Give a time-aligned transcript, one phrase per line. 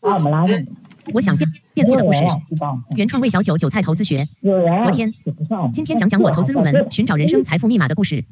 [0.00, 0.66] 把我们拉进。
[1.12, 2.18] 我想变变富的故事，
[2.96, 4.26] 原创魏小九韭菜投资学。
[4.80, 5.12] 昨天，
[5.72, 8.24] 今天讲讲我投资入门，寻找人生财富密码的故事。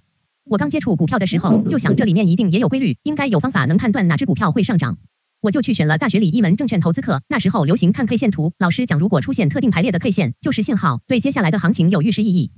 [0.45, 4.97] 我刚接触股票的时候，就想这里面一定也有规律，应该有方法能判断哪只股票会上涨。
[5.43, 12.53] 我就去选了大学里一门证券投资课，那时候流行看 K 线图，老师讲如果出现特定排列的 K 线，就是信号，对接下来的行情有预示意义。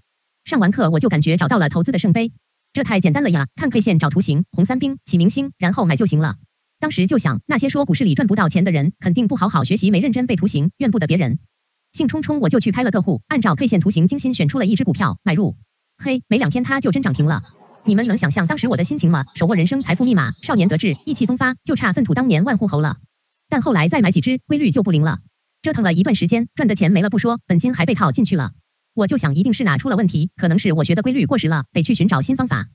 [0.44, 2.30] 上完课我就感觉找到了投资的圣杯，
[2.72, 3.48] 这太简单了呀！
[3.56, 6.36] 看 K 线找图形，红三兵起明星，然后买就行了。
[6.84, 11.38] 当时就想，那些说股市里赚不到钱的人，肯定不好好学习，没认真背图形，怨不得别人。
[11.94, 15.56] 兴冲冲我就去开了个户，按照 K 线图形精心选出了一只股票买入。
[15.96, 17.42] 嘿，没两天它就真涨停了。
[17.86, 19.24] 你们能想象当时我的心情吗？
[19.34, 22.98] 手握人生财富密码，少年得志，意气风发，就差粪土当年万户侯了。
[23.48, 25.20] 但后来再买几只，规律就不灵了。
[25.62, 28.52] 折腾了一段时间，赚的钱没了不说，本金还被套进去了。
[28.92, 32.68] 我就想，一定是哪出了问题，可能是我学的规律过时了，得去寻找新方法。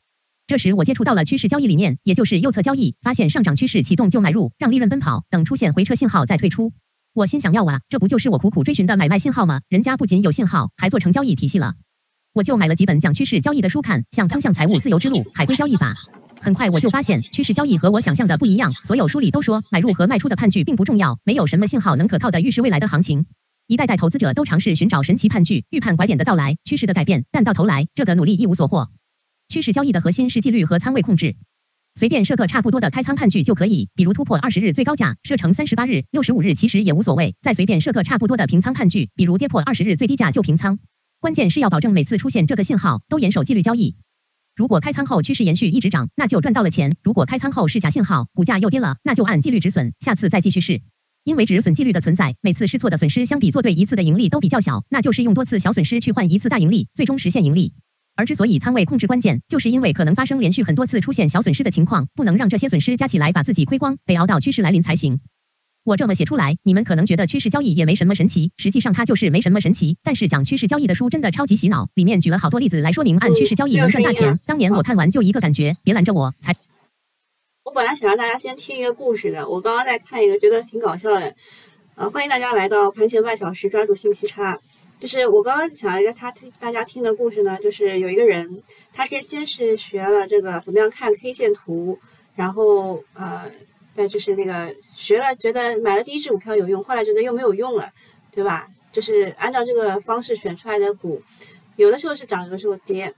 [0.50, 6.74] 这时我接触到了趋势交易理念，也就是右侧交易，发现上涨趋势启动就买入，让利润奔跑，等出现回撤信号再退出。
[7.14, 9.62] 我心想要啊，这不就是我苦苦追寻的买卖信号吗？
[9.70, 11.76] 人家不仅有信号，还做成交易体系了。
[12.34, 15.94] 我就买了几本讲趋势交易的书看，像《方向财务自由之路》《海龟交易法》。
[16.42, 23.28] 很快我就发现趋势交易和我想象的不一样，所有书里都说买入和卖出的判据并不重要，没有什么信号能可靠的预示未来的行情。
[23.68, 28.90] 一代代投资者都尝试寻找神奇判据，预判拐点的到来、趋势的改变，但到头来这个努力一无所获。
[29.50, 31.36] 趋势交易的核心是纪律和仓位控制，
[31.96, 37.36] 随便设个差不多的开仓判据就可以，比如突破二十日最高价，设成三十八日、六十五日，其实也无所谓。
[37.42, 40.78] 再随便设个差不多的平仓判据，比如跌破二十日最低价就平仓。
[41.20, 43.96] 关键是要保证每次出现这个信号都严守纪律交易。
[44.56, 50.82] 如果开仓后趋势延续一直涨，那就赚到了钱；如果开仓后是假信号，股价又跌了，那就按纪律止损，下次再继续试。
[51.24, 57.74] 因为止损纪律的存在，每次试错的损失相比做对一次的盈利都比较小，那就是用多次小损失去换一次大盈利，最终实现盈利。
[58.20, 65.22] 而之所以仓位控制关键，就是因为可能发生连续很多次出现小损失的情况，不能让这些损失加起来把自己亏光，得熬到趋势来临才行。
[65.86, 69.96] 我这么写出来，你们可能觉得趋势交易也没什么神奇，实际上它就是没什么神奇。
[70.04, 74.38] 但是讲趋势交易的书真的超级洗脑，里面举了好多例子来说明按趋势交易能赚大钱。
[74.46, 76.54] 当年我看完就一个感觉，别拦着我，才。
[77.64, 81.34] 我本来想让大家先听一个故事的，我刚刚在看一个，觉得挺搞笑的。
[81.96, 84.60] 呃，欢迎大家来到盘前半小时，抓住信息差。
[85.00, 88.62] 就是我刚刚讲了一个他听大家听的故事呢，就是有一个人，
[88.92, 91.98] 他是先是学了这个怎么样看 K 线图，
[92.36, 93.50] 然后呃，
[93.94, 97.90] 再就是那个学了，觉得买了第一只股票有用，后来觉得又没有用了，
[98.30, 98.68] 对吧？
[98.92, 101.22] 就是按照这个方式选出来的股，
[101.78, 103.14] 有的时候是涨，有的时候跌。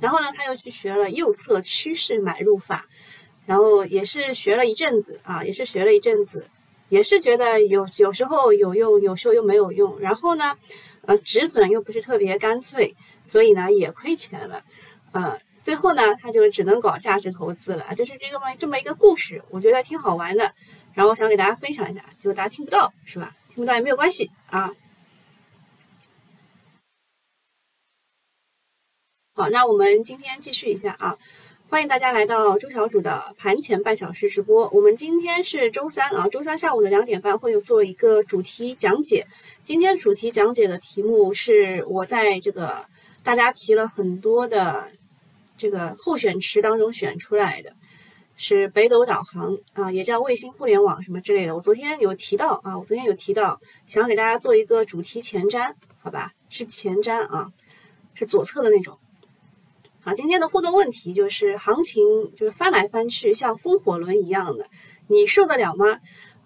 [0.00, 2.84] 然后呢，他又去学了右侧趋势买入法，
[3.46, 6.48] 然后也是学了一阵子啊，也是学了一阵子，
[6.90, 9.98] 也是觉得有有时候有用，有时候又没有用。
[9.98, 10.54] 然后呢？
[11.08, 14.62] 呃，止损又不是特别干脆，所以呢也亏钱了，
[15.12, 20.52] 呃，最后呢他就只能搞价值投资了，这是这个么这么一个故事，我觉得挺好玩的，
[20.92, 23.34] 然后我想给大家分享一下，结果大家听不到是吧？
[23.48, 24.70] 听不到也没有关系啊。
[29.32, 31.16] 好，那我们今天继续一下啊。
[31.70, 34.66] 欢迎大家来到周小主的盘前半小时直播。
[34.70, 39.26] 我们今天是周三啊，周三下午的两点半会有做一个主题讲解。
[39.62, 42.86] 今天主题讲解的题目是我在这个
[43.22, 44.88] 大家提了很多的
[45.58, 47.70] 这个候选池当中选出来的，
[48.34, 51.54] 是北斗导航啊，也叫卫星互联网什么之类的。
[51.54, 56.32] 我昨天有提到啊，我昨天有提到，想给大家做一个主题前瞻，好吧？
[56.48, 57.52] 是前瞻啊，
[58.14, 58.98] 是左侧的那种。
[60.08, 62.02] 啊，今天的互动问题就是行情
[62.34, 64.66] 就是翻来翻去，像风火轮一样的，
[65.06, 65.84] 你受得了吗？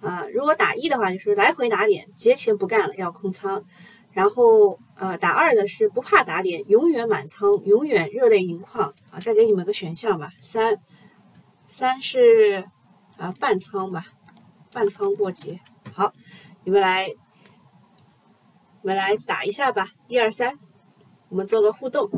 [0.01, 3.63] 呃，如果打一的话，就是来回打脸，节前不干了，要空仓。
[4.11, 8.93] 然后呃，打二的是不怕打脸，永远满仓，永远热泪盈眶。
[9.13, 10.77] 啊，再给你们个选项吧，三，
[11.69, 12.65] 三是
[13.17, 14.07] 啊半仓吧，
[14.73, 15.61] 半仓过节。
[15.93, 16.13] 好，
[16.65, 20.59] 你们来，你们来打一下吧，一二三，
[21.29, 22.11] 我们做个互动。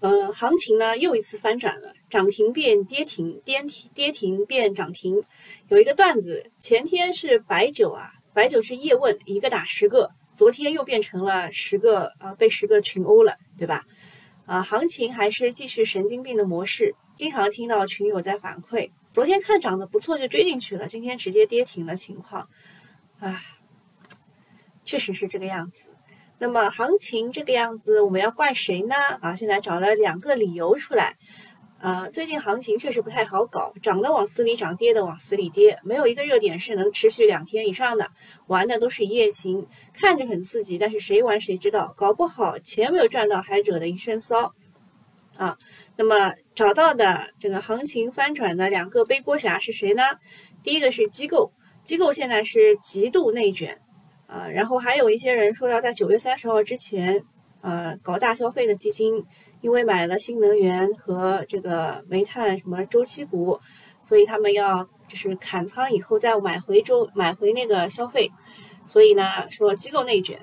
[0.00, 5.24] 呃，行情呢又一次翻转了，涨停变跌停，跌停跌停变涨停。
[5.68, 13.86] 有一个段子，前天是白酒啊，白酒是叶问一个打十个，昨天又变成了十个啊，被十个群殴了，对吧？
[14.46, 22.48] 啊，行情还是继续神经病的模式，经常听到群友在反馈，昨天看涨得不错就追进去了，今天直接跌停的情况，
[23.18, 23.42] 啊，
[24.84, 25.88] 确实是这个样子。
[26.38, 28.94] 那么行情这个样子，我们要怪谁呢？
[29.20, 31.16] 啊，现在找了两个理由出来。
[31.80, 38.10] 呃，最近行情确实不太好搞，涨的往死里涨，跌的往死里跌，没有一个热点是能持续两天以上的，
[38.46, 44.54] 玩的都是一夜情，看着很刺激，但是谁玩谁知道，搞不好钱没有赚到，还惹得一身骚。
[45.36, 45.56] 啊。
[46.00, 50.02] 那么找到的这个行情翻转的两个背锅侠是谁呢？
[50.62, 51.52] 第一个是机构，
[51.82, 53.80] 机构现在是极度内卷
[54.28, 54.46] 啊。
[54.48, 57.20] 然后还有一些人说要在九月三十号之前，
[57.60, 59.24] 呃，搞大消费的基金，
[59.60, 63.58] 因为买了新能源和这个煤炭什么周期股，
[64.02, 68.30] 所以他们要就是砍仓以后再买回周买回那个消费。
[68.86, 70.38] 所以呢，说机构内卷。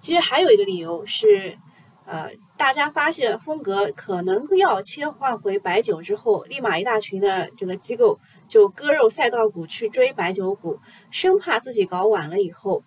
[0.00, 1.58] 其实还有一个理由是，
[2.06, 2.30] 呃。
[2.58, 8.18] 大家发现风格可能要切换回白酒之后，立马一大群的这个机构
[8.48, 10.78] 就割肉赛道股去追白酒股，
[11.10, 12.82] 生怕自己搞晚了以后，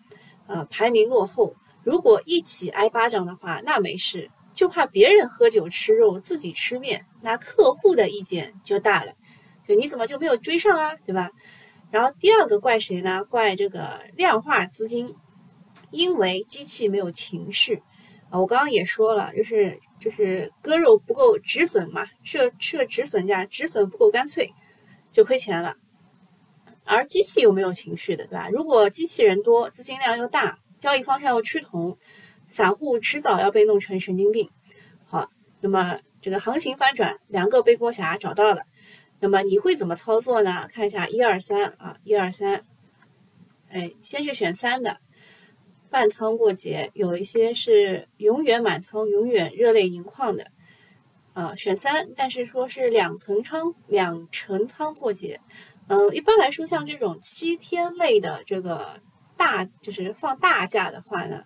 [0.50, 1.56] 呃排名落后。
[1.82, 9.14] 如果一起挨巴掌的话，那没事，就怕别人喝酒吃肉，自己吃面，那客户的意见就大了。
[9.66, 10.94] 就你怎么就没有追上啊？
[11.06, 11.32] 对吧？
[11.90, 13.24] 然后第二个怪谁呢？
[13.24, 15.16] 怪这个量化资金，
[15.90, 17.82] 因为机器没有情绪。
[18.30, 24.54] 啊，我刚刚也说了，就是就是割肉不够止损嘛，设设止损价，止损不够干脆，
[25.12, 25.78] 就亏钱了。
[26.90, 28.50] 而机器又没有情绪的，对吧？
[28.50, 31.98] 如果机器人多，资金量又大，交易方向又趋同，
[32.48, 34.50] 散户迟早要被弄成神经病。
[35.06, 35.30] 好，
[35.62, 38.64] 那么这个行情翻转，两个背锅侠找到了，
[39.20, 40.68] 那么你会怎么操作呢？
[40.74, 42.64] 看一下一二三啊，一二三，
[43.70, 44.98] 哎，先是选三的。
[45.92, 50.52] 半仓过节，有一些是永远满仓、永远热泪盈眶的，
[51.34, 55.40] 啊，选三，但是说是两层仓、两成仓过节，
[55.90, 59.02] 嗯，一般来说像这种七天类的这个
[59.36, 61.44] 大，就是放大假的话呢，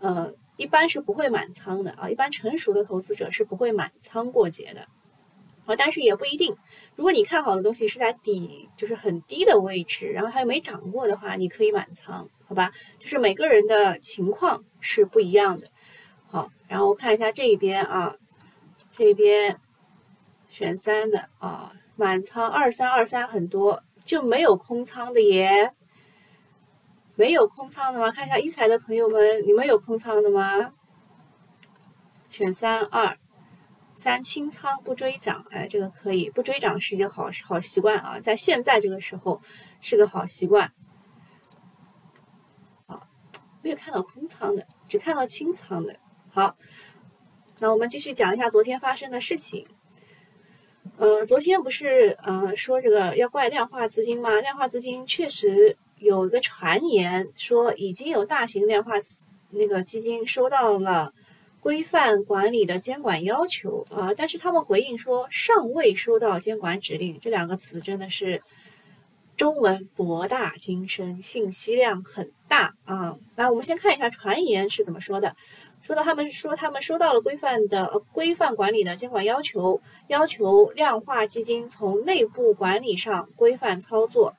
[0.00, 4.88] 呃，一般是不会满仓的啊，一般成熟的投资者是不会满仓过节的。
[5.66, 6.56] 啊，但是也不一定。
[6.96, 12.72] 如果你看好的东西是在底，就是很低的位置，然后还没涨过的话，你可以满仓，好吧？
[12.98, 15.68] 就是每个人的情况是不一样的。
[16.26, 18.16] 好，然后看一下这边啊，
[18.90, 19.60] 这边
[20.48, 21.72] 选三的啊，
[22.02, 25.72] 满仓二三二三很多，就没有空仓的耶？
[27.14, 28.10] 没有空仓的吗？
[28.10, 30.72] 看一下一财的朋友们，你们有空仓的吗？
[32.28, 33.16] 选三二。
[33.94, 39.40] 三清仓不追涨，哎，这个可以不追涨是一个好好习惯啊，在现在这个时候
[39.80, 40.72] 是个好习惯。
[42.88, 43.06] 好，
[43.62, 45.94] 没有看到空仓的，只看到清仓的。
[46.32, 46.56] 好，
[47.60, 49.68] 那我们继续讲一下昨天发生的事情。
[50.98, 54.40] 呃，昨天不是呃说这个要怪量化资金吗？
[54.40, 58.94] 量化资金确实有一个传言说已经有大型量化
[59.50, 61.12] 那个基金收到了。
[61.60, 68.42] 规范管理的监管要求啊，但是他们回应说尚未收到监管指令，这两个词真的是
[69.36, 73.16] 中文博大精深，信息量很大啊。
[73.36, 75.36] 那我们先看一下传言是怎么说的，
[75.82, 84.34] 说到他们说他们收到了规范的规范管理的监管要求，要求量化基金从内部管理上规范操作。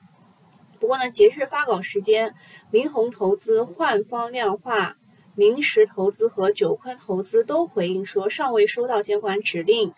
[0.80, 2.34] 不过呢，截至发稿时间，
[2.70, 4.96] 明宏投资、焕方量化。
[5.36, 9.92] 明石投资和九坤投资都回应说，尚未收到监管指令。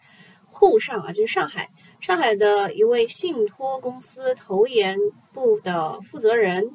[0.47, 1.69] 沪上啊，就是上海，
[2.01, 4.99] 上海的一位信托公司投研
[5.33, 6.71] 部的负责人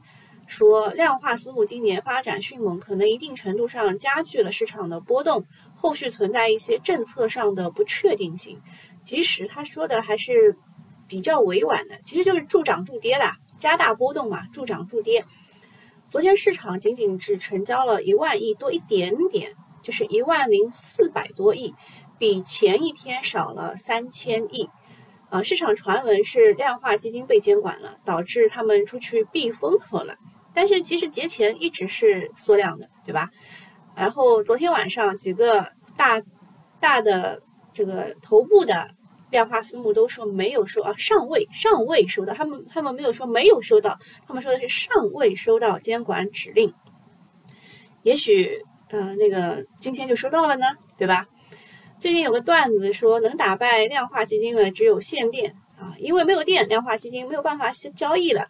[0.51, 8.62] 说，量化私募今年发展迅猛，可能一定程度上加剧了市场的波动，后续存在一些政策上的不确定性。
[9.01, 10.58] 即使他说的还是
[11.08, 15.25] 比较委婉的，其实就是助涨助跌的，加大波动嘛，助涨助跌。
[16.10, 21.74] 昨天市场仅仅只成交了一万亿多一点点，就是一万零四百多亿，
[22.20, 24.70] 比前一天少了三千亿。
[25.29, 30.17] 啊，市场传闻是量化基金被监管了，导致他们出去避风头了。
[30.53, 33.29] 但是其实节前一直是缩量的，对吧？
[33.96, 36.22] 然后昨天晚上几个大
[36.79, 37.41] 大的
[37.74, 38.89] 这个头部的。
[39.31, 46.74] 量化私募都说没有收啊，尚未尚未收到，他们他们没有说没有收到，他们说的是尚未收到监管指令。
[48.03, 50.65] 也许呃那个今天就收到了呢，
[50.98, 51.25] 对吧？
[51.98, 58.43] 最近有个段子说，能打败量化基金的只有限电啊，因为没有电，量化基金没有办法交易了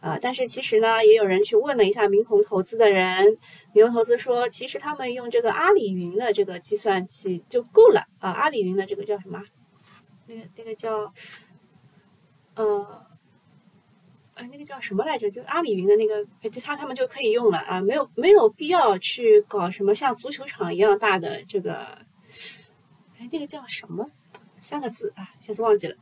[0.00, 0.18] 啊。
[0.20, 3.38] 但是其实呢，也有人去问了一下明宏投资的人，
[3.72, 9.42] 明宏投资说，其实他们用这个阿里云的这个计算器就够了啊，阿里云的这个叫什么？
[10.26, 11.12] 那个那个叫，
[12.54, 12.64] 呃，
[14.36, 15.30] 呃，那个叫什么来着？
[15.30, 16.24] 就阿里云的那个，
[16.60, 21.78] 他他们就可以用了啊，没有没有必要去搞什么像足球场一样大的这个，
[23.18, 24.08] 哎，那个叫什么？
[24.62, 25.96] 三个字啊，下次忘记了。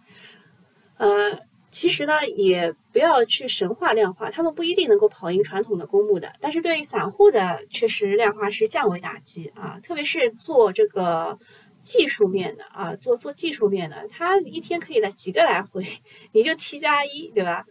[0.99, 1.33] 呃，
[1.71, 11.39] 其实呢，也不要去神话量化，他们不一定能够跑赢传统的公募的，但是对于散户的，确实量化是降维打击啊，特别是做这个。
[11.81, 15.87] 技术面的啊，做做技术面的，他一天可以来几个来回，
[16.33, 17.65] 你就 T 加一，对吧？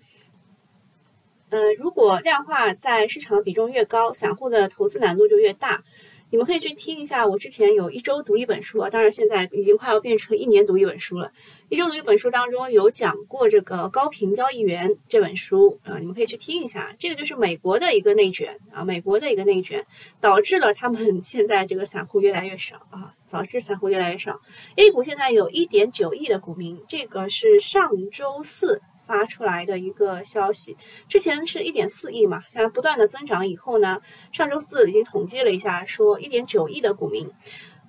[1.49, 5.83] 呃，如果量化在市场比重越高，散户的投资难度就越大。
[6.29, 11.31] 你们可以去听一下，我之前有一周读一本书啊，当然现在已经快要变成一年读一本书了。
[11.69, 16.93] 一周读一本书当中有讲过这个高频交易员这本书啊，你们可以去听一下。
[16.99, 19.85] 这个就是美国的一个内卷啊，美国的一个内卷
[20.19, 24.41] 导致了他们 现在这个散户越来越少啊，导致散户越来越少。
[24.75, 28.81] A 股现在有一点九亿的股民，这个是上周四。
[29.07, 34.01] 发出来的一个消息，之前是一点四亿嘛，现在不断的增长以后呢，
[34.33, 37.31] 上周四已经统计了一下，说一点九亿的股民，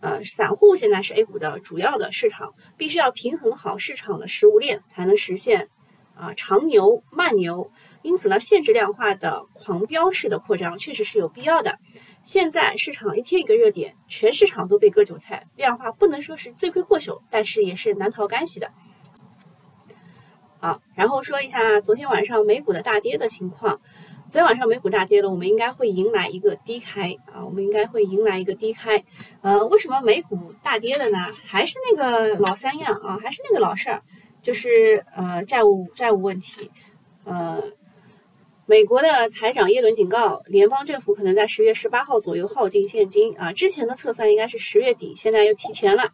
[0.00, 5.68] 呃，散户现在是 A 股的主要的市场，必须要平衡好市场的食物链，才能实现
[6.14, 7.70] 啊长牛慢牛。
[8.02, 11.78] 因此呢，限制量化的狂飙式的扩张确实是有必要的。
[12.22, 18.70] 现在市场一天一个热点，全市场都被割韭菜，量化不能说是罪魁祸首，但是也是难逃干系的。
[20.60, 23.80] 好，然后说一下昨天晚上美股的大跌的情况。
[24.30, 29.02] 昨天晚上美股大跌了，我们应该会迎来一个低开啊，我们应该会迎来一个低开。
[29.40, 31.18] 呃，为什么美股大跌了呢？
[31.46, 34.02] 还是那个老三样啊，还是那个老事儿，
[34.42, 36.70] 就是呃债务债务问题。
[37.24, 37.62] 呃，
[38.66, 43.52] 美国的财长耶伦警告，联邦政府可能在十月十八号左右耗尽现金啊。
[43.52, 46.10] 之前的测算应该是十月底，现在又提前了，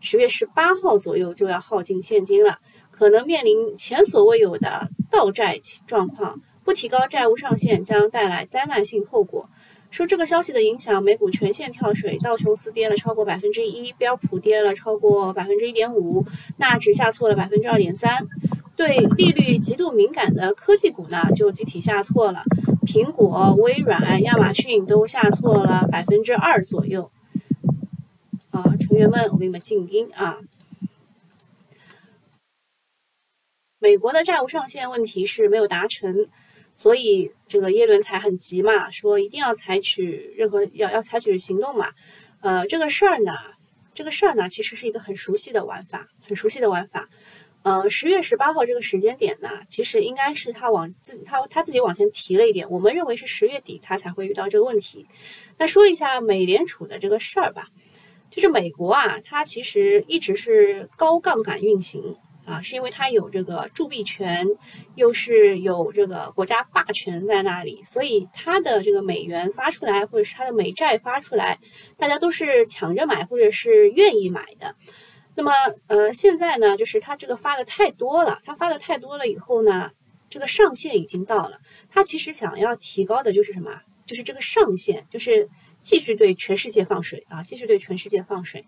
[0.00, 2.58] 十月十八号左右就要耗尽现金了。
[2.98, 9.48] 可能面临前所未有的倒债状况，不提高债务上限将带来灾难性后果。
[9.88, 16.26] 受这个消息的影响，美股全线跳水，道琼斯跌了超过百分之一，标普跌了超过百分之一点五，
[16.56, 18.26] 纳指下挫了百分之二点三。
[18.74, 22.42] 对利率极度敏感的科技股呢，就集体下挫了，
[22.84, 27.08] 苹果、微软、亚马逊都下挫了百分之二左右。
[28.50, 30.38] 啊，成员们，我给你们静音啊。
[33.80, 36.26] 美国的债务上限问题是没有达成，
[36.74, 41.92] 所以这个耶伦才很急嘛，说一定要采取任何要要采取行动嘛。
[42.40, 43.32] 呃，这个事儿呢，
[43.94, 47.08] 这个事儿呢，其实是一个很熟悉的玩法，很熟悉的玩法。
[47.62, 55.06] 呃，十月十八号这个时间点呢，其实应该是他往自他他自己往前提了一点，我们认为是十月底他才会遇到这个问题。
[55.56, 57.68] 那说一下美联储的这个事儿吧，
[58.28, 62.16] 就是美国啊，它其实一直是高杠杆运行。
[62.48, 64.46] 啊，是因为它有这个铸币权，
[64.94, 71.58] 又是有这个国家霸权在那里，所以它的这个美元发出来，或者是它的美债发出来，
[71.98, 74.74] 大家都是抢着买，或者是愿意买的。
[75.34, 75.52] 那么，
[75.88, 79.90] 呃，现在呢，就是它这个发的太多了，它发的太多了以后呢，
[80.30, 81.58] 这个上限已经到了。
[81.90, 83.82] 它其实想要提高的就是什么？
[84.06, 85.50] 就是这个上限，就是
[85.82, 88.64] 继续对全世界放水啊，继续对全世界放水。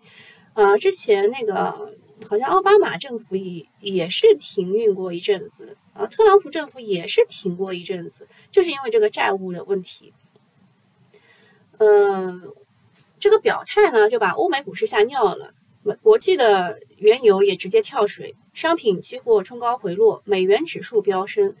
[0.53, 1.95] 呃，之前那个。
[2.29, 10.13] 好像奥巴马政府也也是停运过一阵子啊，特朗普政府也是停过一阵子，就是因为这个债务的问题。
[11.77, 12.53] 嗯，
[13.19, 15.53] 这个表态呢，就把欧美股市吓尿了，
[16.01, 21.55] 国际的原油也直接跳水，商品期货冲高回落，美元指数飙升。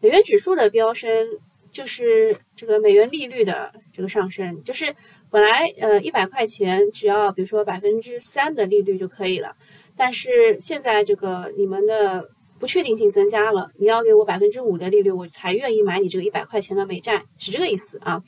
[0.00, 1.26] 美元指数的飙升
[1.70, 4.94] 就是这个美元利率的这个上升，就是
[5.28, 9.56] 本来呃一百块钱只要比如说百分之三的利率就可以了。
[9.96, 18.22] 但是现在这个你们的不确定性增加了，你要给我百分之五的利率，我才愿意买你这个一百块钱的美债，是这个意思啊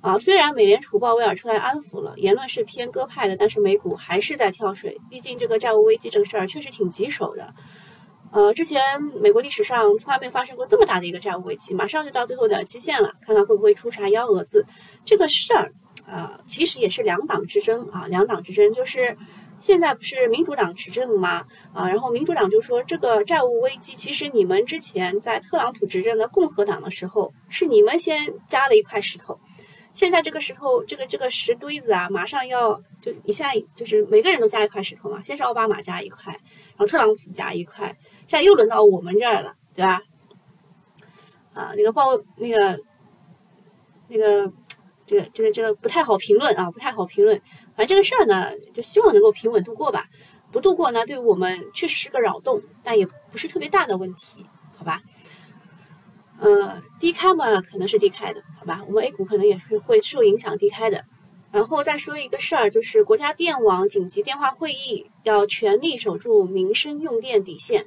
[0.00, 0.18] 啊！
[0.18, 4.98] 虽然美联储鲍威尔出来安抚了，言论是偏鸽派的，但是美股还是在跳水。
[5.08, 7.54] 毕竟这个债务危机这个事儿确实挺棘手的。
[8.32, 8.82] 呃，之前
[9.20, 14.66] 美国历史上从来没发生过这么大的一个债务危机，马上就到最后的期限了，看看会不会出啥幺蛾子。
[15.04, 15.72] 这个事儿
[16.06, 19.16] 啊，其实也是两党之争啊，两党之争就是。
[19.58, 21.44] 现在不是民主党执政吗？
[21.72, 29.38] 啊，然后民主党就说这个债务危机，其实你们之前在特朗普执政的共和党的时候，是你们先加了一块石头。
[29.92, 35.20] 现在这个石头，这个这个石堆子啊，马上要就一下就是每个人都加一块石头嘛。
[35.24, 37.88] 先是奥巴马加一块，然后特朗普加一块，
[38.28, 40.00] 现在又轮到我们这儿了，对吧？
[41.52, 42.80] 啊，那个报那个
[44.06, 44.52] 那个
[45.04, 47.40] 这个这个这个不太好评论啊，不太好评论。
[47.78, 50.06] 反正这个事儿呢，就希望能够平稳度过吧。
[50.50, 54.44] 不度过呢，对我们确实是个扰动，但也不是特别大的问题，
[54.76, 55.00] 好吧？
[56.40, 58.82] 呃，低开嘛，可能是低开的，好吧？
[58.88, 61.04] 我们 A 股可能也是会受影响低开的。
[61.52, 67.86] 然后再说一个事儿，就是国家电网紧急电话会议要全力守住民生用电底线。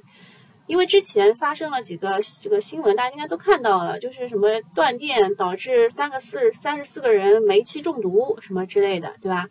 [0.68, 9.48] 因为之前发生了几个这个新闻，大家应该都看到了，就是什么断电导致三个四三十四个人煤气中毒什么之类的，对吧？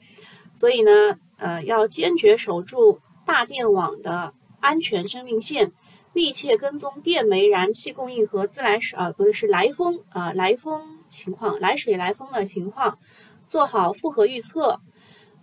[0.62, 5.72] 所以呢，呃，要坚决守住大电网的安全生命线，
[6.14, 13.00] 密切跟踪电煤燃气供应和自来水啊，不对，是来风啊，来风情况，来水来风的情况，
[13.48, 14.80] 做好复合预测。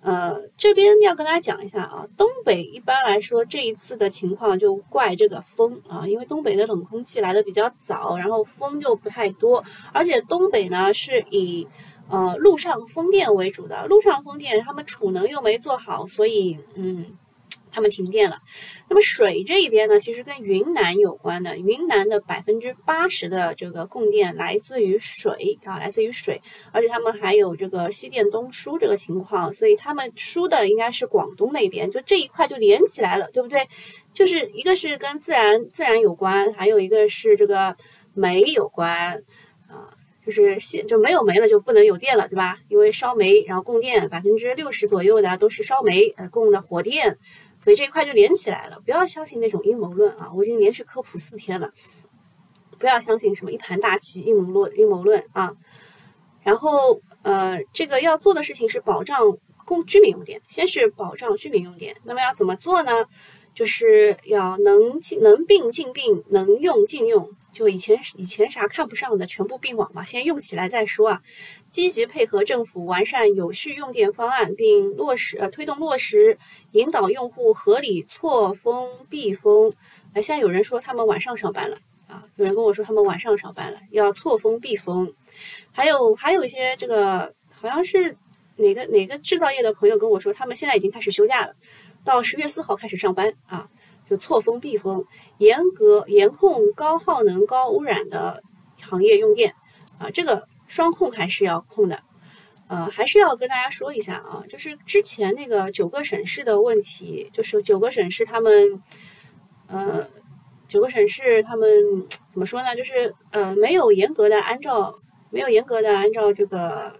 [0.01, 11.67] 呃，这边要跟大家讲一下啊，东北一般来说这一次的情况就怪这个风啊，因为东北的冷空气来的比较早，然后风就不太多，而且东北呢是以
[12.09, 17.17] 呃陆上风电为主的，陆上风电他们储能又没做好，所以嗯。
[17.71, 18.37] 他们停电了。
[18.89, 21.57] 那么水这一边呢，其实跟云南有关的。
[21.59, 26.41] 云南的百分之八十的这个供电来自于水啊，来自于水，
[26.73, 33.69] 而且他们还有这个西电东输这个情况，所以他们输的应该是广东那边，就这一块就连起来了，对不对？
[34.15, 37.77] 就是一个是跟自然自然有关，还有一个是这个
[38.15, 39.23] 煤有关，
[40.29, 42.59] 就是现就没有煤了就不能有电了，对吧？
[42.69, 47.17] 因为烧煤然后供电，百分之六十左右的都是烧煤呃供的火电。
[47.63, 50.31] 所以这一块就连起来了，不要相信那种阴谋论啊！
[50.35, 51.73] 我已经连续科普四天了，
[52.79, 55.55] 不要相信什么一盘大棋、阴谋论、阴谋论啊！
[56.43, 61.97] 然后呃，这个要做的事情是保障供居民用电，先是保障居民用电。
[62.05, 63.07] 那么要怎么做呢？
[63.55, 67.31] 就是要能能并进并，能用尽用。
[67.53, 71.23] 就以前以前啥看不上的全部并网嘛，先用起来再说啊！
[71.71, 76.39] 积极配合政府完善有序用电方案，并落实呃推动落实
[76.73, 79.73] 引导用户合理错峰闭峰。
[80.15, 81.77] 哎，现在有人说他们晚上上班了
[82.07, 85.13] 啊，有人跟我说他们晚上上班了，要错峰闭峰。
[85.73, 88.17] 还有还有一些这个好像是
[88.57, 91.55] 哪个哪个制造业的朋友跟我说，他们现在已经开始休假了，
[92.05, 93.69] 到十月四号开始上班啊。
[94.09, 95.05] 就错峰闭峰，
[95.37, 98.43] 严格严控高耗能、高污染的
[98.81, 99.55] 行业用电
[99.99, 102.03] 啊，这个双控还是要控的。
[102.69, 108.83] 呃，还是要跟大家说一下啊，就是之前那个九个省市的问题，就是九个省市他们，
[109.69, 110.07] 呃，
[110.67, 111.67] 九个省市他们
[112.31, 112.77] 怎么说呢？
[112.77, 114.95] 就是呃，没有严格的按照，
[115.31, 116.93] 没有严格的按照这个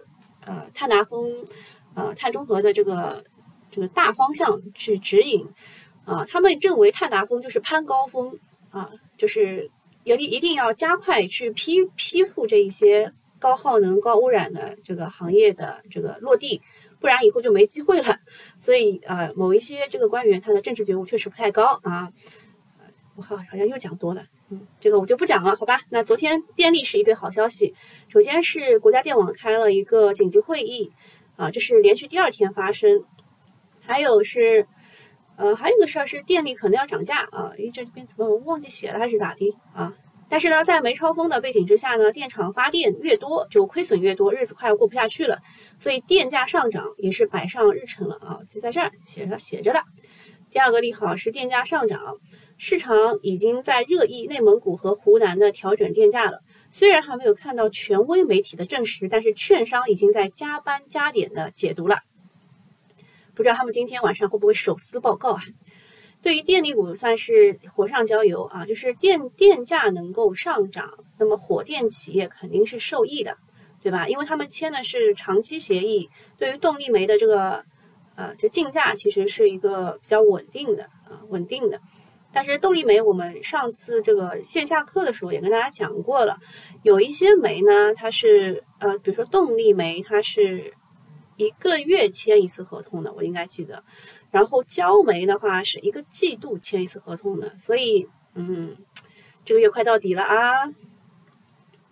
[0.43, 1.45] 呃碳达峰、
[1.93, 3.23] 呃碳中和的这个
[3.69, 5.47] 这个大方向去指引。
[6.09, 8.35] 啊，他们认为碳达峰就是攀高峰
[8.71, 9.69] 啊，就是
[10.03, 16.59] 一定一定要加快去批批复这一些高耗能、高污染的这个行业的这个落地，
[16.99, 18.17] 不然以后就没机会了。
[18.59, 22.11] 所以呃，某一些这个官员他的政治觉悟确实不太高啊。
[23.15, 25.81] 我好好像又讲多了，嗯，这个我就不讲了，好吧？
[25.89, 27.75] 那昨天电力是一堆好消息，
[28.07, 30.91] 首先是国家电网开了一个紧急会议
[31.35, 33.03] 啊，这是连续第二天发生，
[33.81, 34.65] 还有是。
[35.39, 37.53] 呃，还有个事儿是电力可能要涨价啊！
[37.57, 39.95] 诶，这边怎么我忘记写了还是咋的啊？
[40.27, 45.39] 但是呢，在煤超风的背景之下呢，电厂发电越多就亏损越多，日子快要过不下去了，
[45.79, 48.39] 所以电价上涨也是摆上日程了啊！
[48.49, 49.81] 就在这儿写着写着了。
[50.51, 52.17] 第二个利好是电价上涨，
[52.57, 56.41] 市场已经在热议内蒙古和湖南的调整电价了。
[56.69, 61.99] 虽然还没有看到权威媒体的证实，但是券商已经在加班加点的解读了。
[63.39, 65.41] 不知道他们今天晚上会不会手撕报告啊？
[66.21, 73.37] 对于电力股算是火上浇油啊，就是电电价能够上涨，那么火电企业肯定是受益的，
[73.81, 74.09] 对吧？
[74.09, 77.63] 因为他们签的是长期协议，对于动力煤的这个
[78.17, 81.79] 呃，就竞价其实是一个比较稳定的啊，稳定的。
[82.33, 86.37] 但是动力煤，我们上次这个线下课的时候也跟大家讲过了，
[86.83, 90.73] 有一些煤呢，它是呃，比如说动力煤，它是。
[91.39, 93.81] 一个月签一次合同的，我应该记得。
[94.29, 98.75] 然后焦煤的话是一个季度签一次合同的，所以嗯，
[99.45, 100.69] 这个月快到底了啊。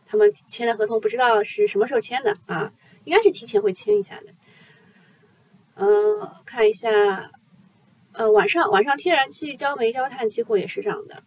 [0.06, 2.74] 他们签的合同不知道是什么时候签的啊，
[3.06, 4.34] 应该是提前会签一下的。
[5.76, 7.32] 嗯，看一下，
[8.12, 11.24] 呃，晚上晚上天然气、焦煤、焦炭期货也是涨的。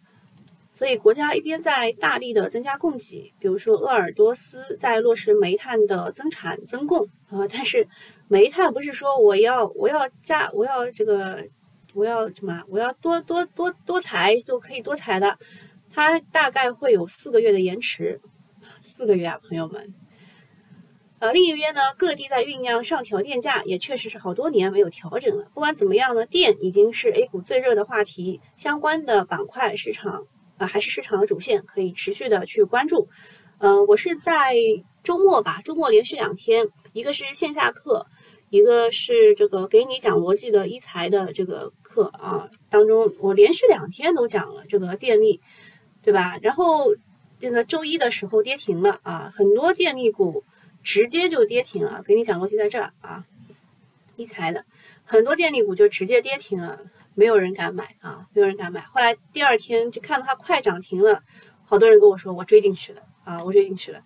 [0.81, 7.87] 所以国家一边在大力的增加供给，比如说鄂尔多斯在落实煤炭的增产增供啊，但是
[8.27, 11.47] 煤炭不是说我要我要加我要这个
[11.93, 15.37] 我要什么我要多多多多采就可以多采的，
[15.93, 18.19] 它大概会有四个月的延迟，
[18.81, 19.93] 四个月啊，朋友们。
[21.19, 25.45] 呃，另一边呢，各地在酝酿上调电价，也确实是好多年没有调整了。
[25.53, 30.25] 不管怎么样呢，电已经是 A 股最热的话题，相关的板块市场。
[30.61, 33.09] 啊，还是市场的主线，可以持续的去关注。
[33.57, 34.53] 嗯，我是在
[35.01, 38.05] 周末吧，周末连续两天，一个是线下课，
[38.51, 45.41] 一个是这个给你讲逻辑的一财的这个课啊，当中我连续两天都讲了这个电力，
[46.03, 46.37] 对吧？
[46.43, 46.95] 然后
[47.39, 50.43] 这个周一的时候跌停了啊，很多电力股
[50.83, 52.03] 直接就跌停了。
[52.05, 53.25] 给你讲逻辑在这儿啊，
[54.15, 54.63] 一财的。
[55.05, 56.79] 很多电力股就直接跌停了，
[57.21, 58.81] 没有人敢买啊，没有人敢买。
[58.81, 61.21] 后来第二天就看到它快涨停了，
[61.65, 64.01] 好多人跟我说我追进去了啊，我追进去了。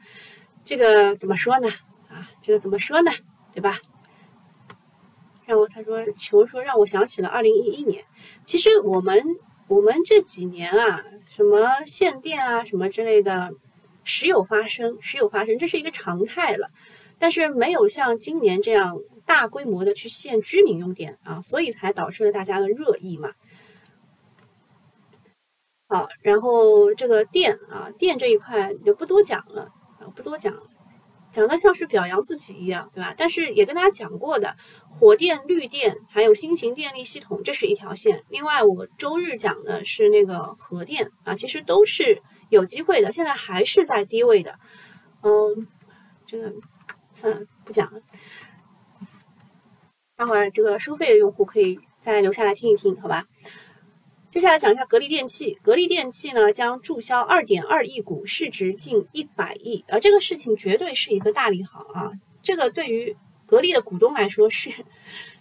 [0.65, 1.69] 这个怎么说呢？
[2.09, 3.11] 啊，这个怎么说呢？
[3.53, 3.79] 对吧？
[5.45, 8.03] 让我他说求说让我想起了二零一一年。
[8.43, 9.23] 其实我们
[9.69, 13.53] 我们这几年啊，什么限电啊，什么之类的，
[14.03, 16.67] 时有发生，时有发生，这是一个常态了。
[17.17, 23.31] 但是没有像今年这样大规模的去限居民用电啊，所以才导致了大家的热议嘛。
[25.87, 29.63] 好，然后这个电啊，电这一块就不多讲了
[29.99, 30.63] 啊，不多讲了，
[31.31, 33.13] 讲的像是表扬自己一样，对吧？
[33.17, 34.55] 但是也跟大家讲过的，
[34.89, 38.23] 火电、绿电还有新型电力系统，这是一条线。
[38.29, 44.57] 另外，我周日讲的是那个核电啊，其实都是有机会的，现在还是在低位的，
[45.23, 45.67] 嗯，
[46.25, 46.53] 这个。
[47.17, 48.01] 算了，不讲了。
[50.17, 53.25] 待会儿这个收费的用户可以再留下来听一听，好吧？
[54.29, 55.57] 接下来讲一下格力电器。
[55.61, 62.11] 格力电器呢将注销二点二亿股，市值近一百亿，呃，这个事情绝对是一个大利好啊！
[62.41, 64.71] 这个对于格力的股东来说是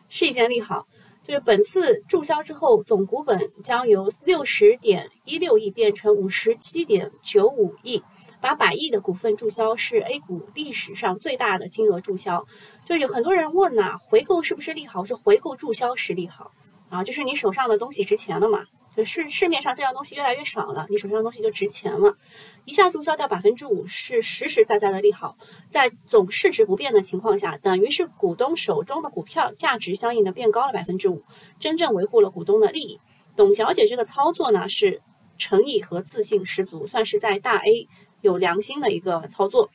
[0.09, 0.89] 是一件利好，
[1.23, 8.03] 就是本次注销之后，总股本将由六十点一六亿变成五十七点九五亿。
[8.45, 12.45] 把百亿的股份注销是 A 股历史上最大的金额注销，
[12.85, 15.03] 就有很多人问呐，回购是不是利好？
[15.03, 16.53] 是回购注销是利好
[16.91, 22.19] 啊，就是你手上的东西值钱了嘛，就是市面上这样东西越来越少了，你手上的东西就值钱了，
[22.67, 25.39] 一下注销掉百分之五是实实在在的利好，
[25.71, 31.23] 在总市值不变的情况下，等于是股东手中的股票价值相应的变高了百分之五，
[31.59, 33.01] 真正维护了股东的利益。
[33.37, 35.01] 董小姐这个操作呢是
[35.39, 37.89] 诚意和自信十足，算是在大 A。
[38.25, 39.71] 有良心的一个操作，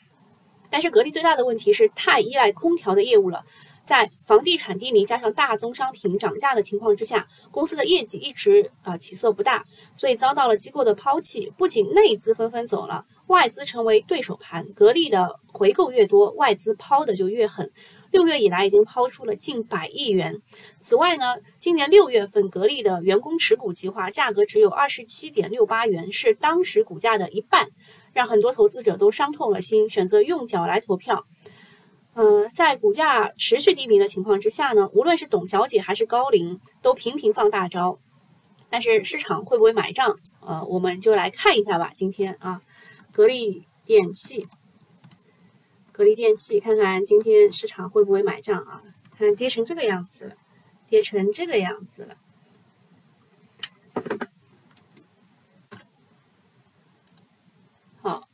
[0.71, 3.45] 但是格力最大的问题是太依赖空调的业务了，
[3.85, 11.53] 在房地产低迷加上大宗商品涨价的情况之下，公司的业绩一直啊起色不大，所以遭到了机构的抛弃。
[11.57, 14.67] 不仅内资纷纷走了，外资成为对手盘。
[14.73, 17.71] 格力的回购越多，外资抛的就越狠。
[18.11, 20.41] 六月以来已经抛出了近百亿元。
[20.79, 27.69] 此外呢，今年六月份格力的员工持股计划价格只有二十七点六八元，是当时股价的一半。
[28.13, 31.25] 让很多投资者都伤透了心，选择用脚来投票。
[32.13, 37.99] 嗯，在股价持续低迷的情况之下呢，无论是董小姐还是高瓴，都频频放大招。
[38.69, 40.15] 但是市场会不会买账？
[40.41, 41.91] 呃，我们就来看一下吧。
[41.95, 42.61] 今天啊，
[43.11, 44.47] 格力电器，
[45.91, 48.83] 格力电器，看看今天市场会不会买账啊？
[49.17, 50.35] 看跌成这个样子了，
[50.87, 52.15] 跌成这个样子了。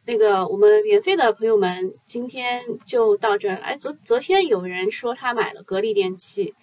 [0.07, 3.55] 那个我们免费的朋友们，今天就到这儿。
[3.55, 6.53] 哎，昨昨天有人说他买了格力电器，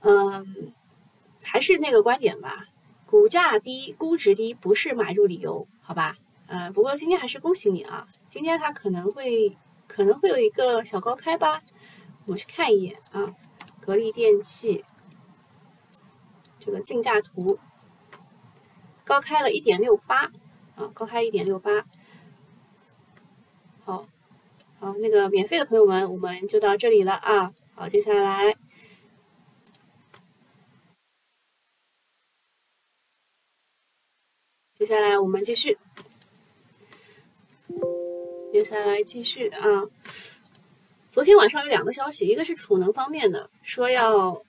[0.00, 0.72] 嗯，
[1.42, 2.68] 还是那个观点吧，
[3.04, 6.16] 股价低、估值低不是买入理由，好吧？
[6.46, 9.54] 呃，不过今天还是恭喜你啊，今天它可能会
[9.86, 11.58] 可能会有一个小高开吧，
[12.28, 13.34] 我去看一眼啊，
[13.78, 14.82] 格力电器
[16.58, 17.58] 这个竞价图
[19.04, 20.32] 高开了一点六八
[20.76, 21.84] 啊，高开一点六八。
[23.86, 24.04] 好，
[24.80, 27.54] 好，那个免费的朋友们，我们就到这里了啊。
[27.76, 28.52] 好，接下来，
[34.74, 35.78] 接下来我们继续，
[38.52, 39.84] 接下来继续啊。
[41.12, 44.42] 昨天晚上有两个消息，一个是储能方面的，说要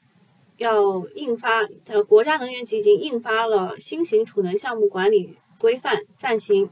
[0.58, 6.70] 要印发，呃，国家能源局已经印发了新型储能项目管理规范暂行。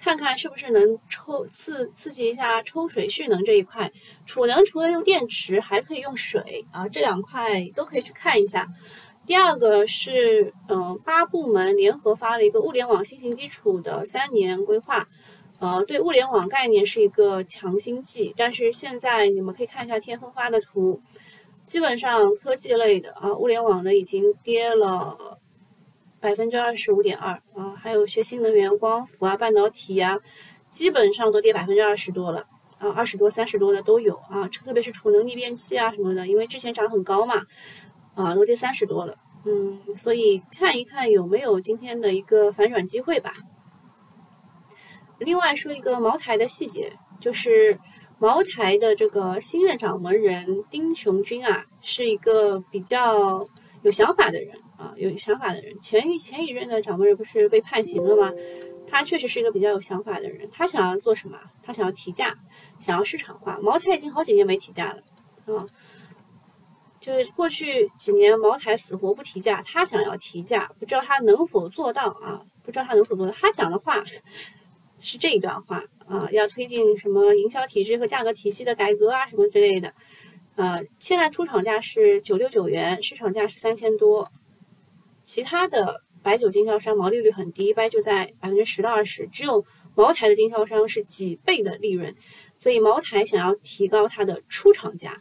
[0.00, 3.90] 看看是不是能抽刺刺激一下抽水蓄能这一块，
[4.26, 8.68] 储能除了用电池，还可以用水啊，这两块都可以去看一下。
[9.26, 15.08] 第二个是，嗯，八部门联合发了一个物联网新型基础的三年规划，
[15.58, 21.02] 呃，对物联网概念是一个强心剂，但是现在你们可以看一下天风发的图，
[21.66, 25.37] 基本上科技类的啊，物联网的已经跌了。
[26.20, 30.18] 百分之二十五点二啊，还有一些新能源、光伏啊、半导体呀，
[30.68, 32.46] 基本上都跌百分之二十多了
[32.78, 37.42] 啊，二十多、三十多的都有啊，特别是储能逆变器啊什么的，因为之前涨很高嘛，
[38.14, 43.34] 啊，都跌三十多了，嗯，所以看一看有没有今天的一个反转机会吧。
[45.18, 47.78] 另外说一个茅台的细节，就是
[48.18, 53.44] 茅台的这个新任掌门人丁雄军啊，是一个比较
[53.82, 54.56] 有想法的人。
[54.78, 58.32] 啊，有想法的人，前一前一任的掌门人不是被判刑了吗？
[58.90, 60.48] 他确实是一个比较有想法的人。
[60.50, 61.38] 他想要做什么？
[61.62, 62.34] 他想要提价，
[62.78, 63.58] 想要市场化。
[63.60, 65.02] 茅台已经好几年没提价了，
[65.54, 65.66] 啊，
[66.98, 72.40] 就是过去几年茅台死活不提价，他想要提价，不知道他能否做到啊？
[72.62, 73.32] 不知道他能否做到？
[73.32, 74.02] 他讲的话
[75.00, 79.92] 是这一段话啊，要推进什么营销体制和价格体系的改革啊，什么之类的。
[80.56, 84.26] 呃，现在出厂价是九六九元，市场价是三千多，
[85.28, 89.62] 其他的白酒经销商毛利率很低，一般就在百分之十到二十，只有
[89.94, 92.14] 茅台的经销商是几倍的利润，
[92.58, 95.14] 所以茅台想要提高它的出厂价。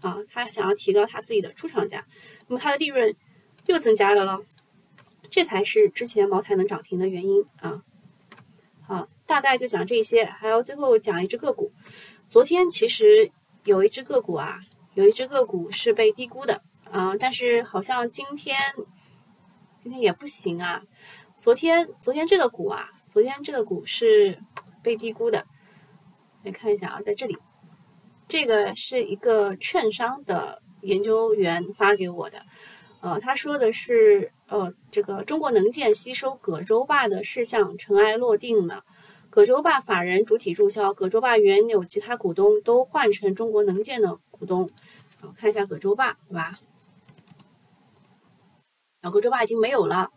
[0.00, 2.04] 啊，他想要提高他自己的出厂价，
[2.48, 3.14] 那么它的利润
[3.66, 4.44] 又增加了咯，
[5.30, 7.84] 这才是之前茅台能涨停的原因啊。
[8.80, 11.70] 好，大概就讲这些，还要最后讲一只个股。
[12.26, 13.30] 昨天其实
[13.62, 14.58] 有一只个股啊，
[14.94, 18.58] 有一只个股是被低估的啊，但是好像今天
[19.82, 20.82] 今天也不行啊。
[21.36, 24.38] 昨天昨天这个股啊，昨天这个股是
[24.82, 25.44] 被低估的，
[26.44, 27.36] 来看一下啊，在这里。
[28.28, 32.42] 这个是一个券商的研究员发给我的，
[33.00, 38.84] 呃，他说的是，呃，这个中国能建吸收葛洲坝的事项尘埃落定了，
[39.28, 44.70] 葛洲坝法人主体注销，葛洲坝原有其他股东都换成中国能建的股东。
[45.20, 46.58] 我看一下葛洲坝，好吧？
[49.10, 50.10] 葛洲坝已经没有了，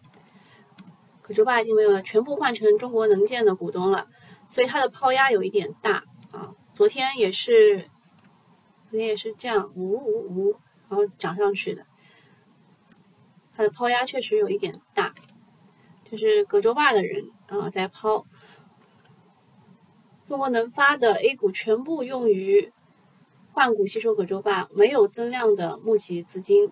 [1.21, 4.07] 葛洲坝已经没有了，全部换成中国能建的股东了，
[4.49, 6.53] 所以它的抛压有一点大啊。
[6.73, 7.89] 昨天也是。
[8.87, 10.55] 昨天也是这样，呜呜呜，
[10.87, 11.83] 然后涨上去的。
[13.53, 15.13] 它的抛压确实有一点大，
[16.09, 18.25] 就是葛洲坝的人啊在抛。
[20.23, 22.71] 中国能发的 A 股全部用于
[23.51, 26.71] 换股吸收葛洲坝，没有增量的募集资金。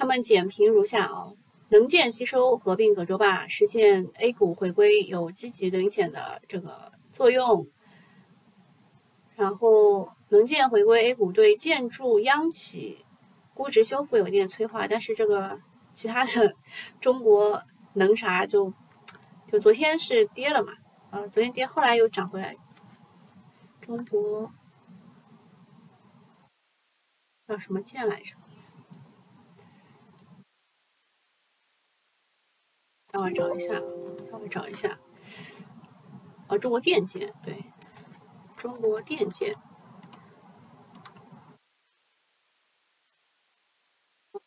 [0.00, 1.30] 他们简评如下啊：
[1.68, 7.68] 能建吸收合并葛洲坝，实现 A 股回归有积极的明显的这个作用。
[9.36, 10.10] 然后。
[10.32, 13.04] 能见回归 A 股对建筑央企
[13.52, 15.60] 估值修复有一点催化，但是这个
[15.92, 16.54] 其他的
[17.00, 17.60] 中国
[17.94, 18.72] 能啥就
[19.48, 20.74] 就昨天是跌了嘛，
[21.10, 22.56] 啊，昨天跌，后来又涨回来。
[23.80, 24.52] 中国
[27.48, 28.36] 叫什么建来着？
[33.12, 33.74] 稍微找一下，
[34.30, 34.98] 稍微找一下。
[36.46, 37.64] 啊，中国电建，对，
[38.56, 39.54] 中国电建。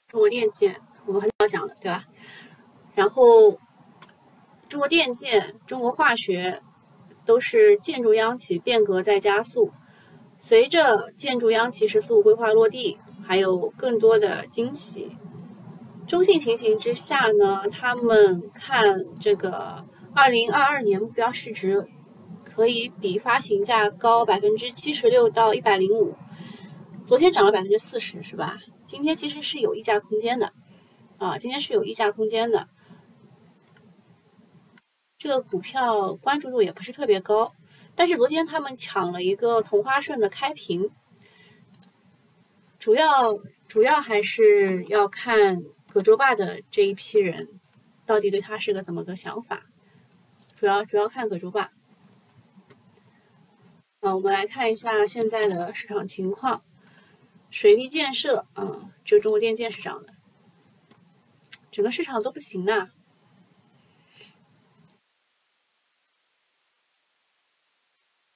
[0.07, 2.05] 中国电建，我们很早讲的，对吧？
[2.93, 3.59] 然后，
[4.69, 6.61] 中国电建、中国化学
[7.25, 9.73] 都是建筑央企变革在加速。
[10.37, 15.17] 随着建筑央企“十四五”规划落地，还有更多的惊喜。
[16.07, 21.87] 中性情形之下呢，他们看这个二零二二年目标市值
[22.43, 26.15] 可以比发行价高百分之七十六到一百零五。
[27.05, 28.59] 昨天涨了百分之四十，是吧？
[28.85, 30.53] 今天其实是有溢价空间的，
[31.17, 32.67] 啊，今天是有溢价空间的。
[35.17, 37.53] 这个股票关注度也不是特别高，
[37.95, 40.89] 但是昨天他们抢了一个同花顺的开屏，
[42.77, 43.37] 主要
[43.67, 45.61] 主要还是要看
[45.93, 47.61] 葛洲坝的这一批人
[48.03, 49.67] 到底对他是个怎么个想法，
[50.55, 51.71] 主要主要看葛洲坝。
[53.99, 56.63] 啊，我们来看一下现在的市场情况。
[57.51, 60.15] 水利建设啊，就中国电建是涨的，
[61.69, 62.89] 整个市场都不行呐。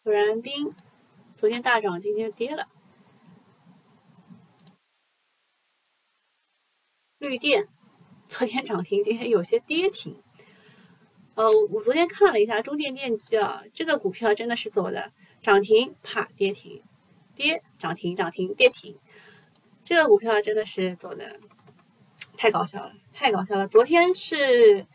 [0.04, 0.70] 可燃冰
[1.34, 2.67] 昨天大涨，今天跌了。
[7.19, 7.67] 绿电
[8.27, 10.21] 昨天涨停，今天有些跌停。
[11.34, 16.84] 呃，我昨天看了一下中电电机啊，这个股票真的是走的涨停，啪跌停，
[17.36, 18.95] 跌涨停涨停跌停。
[19.84, 21.39] 这个股票真的是走的
[22.38, 23.67] 太搞笑了，太搞笑了！
[23.67, 24.86] 昨天是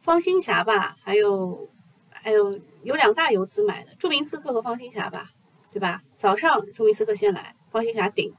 [0.00, 1.70] 方兴霞吧，还有
[2.10, 5.30] 还有有两大游资买的，著名刺客和方兴霞吧，
[5.70, 6.02] 对吧？
[6.16, 8.34] 早上著名刺客先来，方兴霞顶，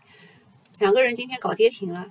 [0.80, 2.08] 两个人今天搞跌停了，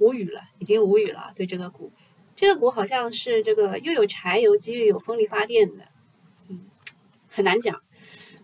[0.00, 1.32] 无语了，已经无语了。
[1.36, 1.92] 对这个股，
[2.34, 5.84] 这个股好像是这个又有柴油机又有风力发电的，
[6.48, 6.68] 嗯，
[7.28, 7.80] 很难讲。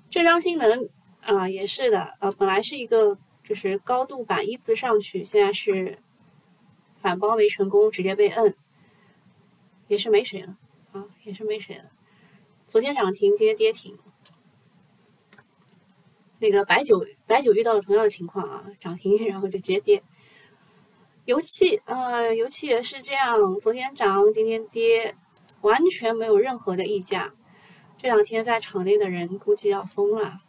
[0.09, 0.89] 浙江新能
[1.23, 3.19] 啊，也是的，呃，本来是一个。
[3.49, 6.01] 就是高度板一字上去，现在是
[6.97, 8.57] 反包没成功，直接被摁，
[9.87, 10.57] 也是没谁了
[10.91, 11.85] 啊，也是没谁了。
[12.67, 13.97] 昨天涨停，今天跌停。
[16.41, 20.03] 那个白酒，白酒遇到了同样的情况啊，涨停然后就直接跌。
[21.27, 25.17] 油气啊，油气也是这样，昨天涨，今天跌，
[25.61, 27.35] 完全没有任何的溢价。
[27.99, 30.41] 这两天在场内的人估计要疯了。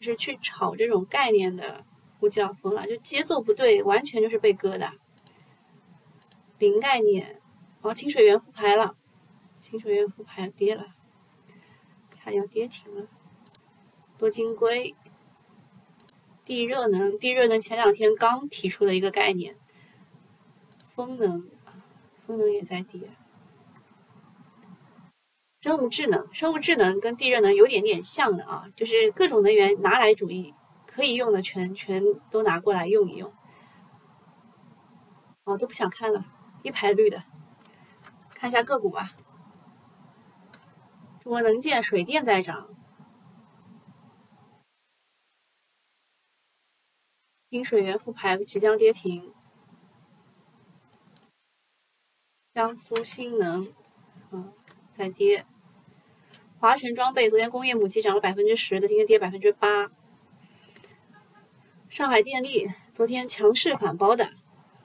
[0.00, 1.86] 就是去炒这种概念的，
[2.18, 4.92] 估计要疯了，就节奏不对，完全就是被割的。
[6.58, 7.40] 零概念，
[7.80, 8.96] 哦，清水源复牌了，
[9.58, 10.88] 清水源复牌跌了，
[12.14, 13.08] 它要跌停了。
[14.18, 14.94] 多金龟、
[16.50, 19.54] 地热能，地热能前两天刚提出的一个概念。
[20.92, 21.48] 风能，
[22.26, 23.08] 风能也在跌。
[25.60, 30.52] 生物智能，生物智能跟地热能有点点像的啊，就是各种能源拿来主义，
[30.88, 33.32] 可以用的全全都拿过来用一用。
[35.44, 36.26] 哦，都不想看了。
[36.64, 37.22] 一排绿的，
[38.34, 39.10] 看一下个股吧。
[41.22, 42.70] 中国能建水电在涨，
[47.50, 49.34] 清水源复牌即将跌停。
[52.54, 53.74] 江苏新能，
[54.30, 54.52] 嗯，
[54.96, 55.44] 在跌。
[56.60, 59.90] 华晨装备昨天工业母机涨了百分之十的，今天跌百分之八。
[61.88, 64.26] 上海电力昨天强势反包的，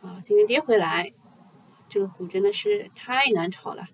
[0.01, 1.13] 啊，今天跌回来。
[1.88, 3.89] 这个股真的是太难炒了。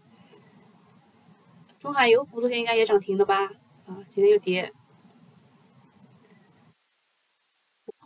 [1.77, 3.47] 中海油服昨天应该也涨停了吧？
[3.85, 4.71] 啊，今天又跌。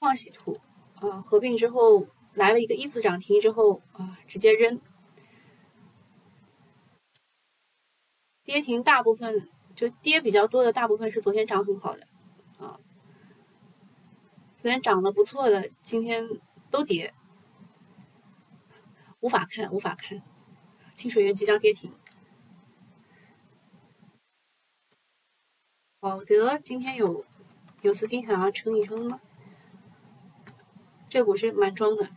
[0.05, 0.61] 矿稀土
[0.97, 4.79] 啊，合并之后来了一个一字涨停之后啊，直接扔。
[8.43, 12.07] 跌停大部分就跌比较多的大部分是昨天涨很好的
[12.59, 12.79] 啊，
[14.57, 16.23] 昨天涨得不错的今天
[16.69, 17.11] 都跌。
[19.21, 20.21] 无法看，无法看。
[20.93, 21.91] 清水源即将跌停。
[25.99, 27.25] 宝德今天有
[27.81, 29.19] 有资金想要撑一撑吗？
[31.15, 32.09] 这股是蛮装的，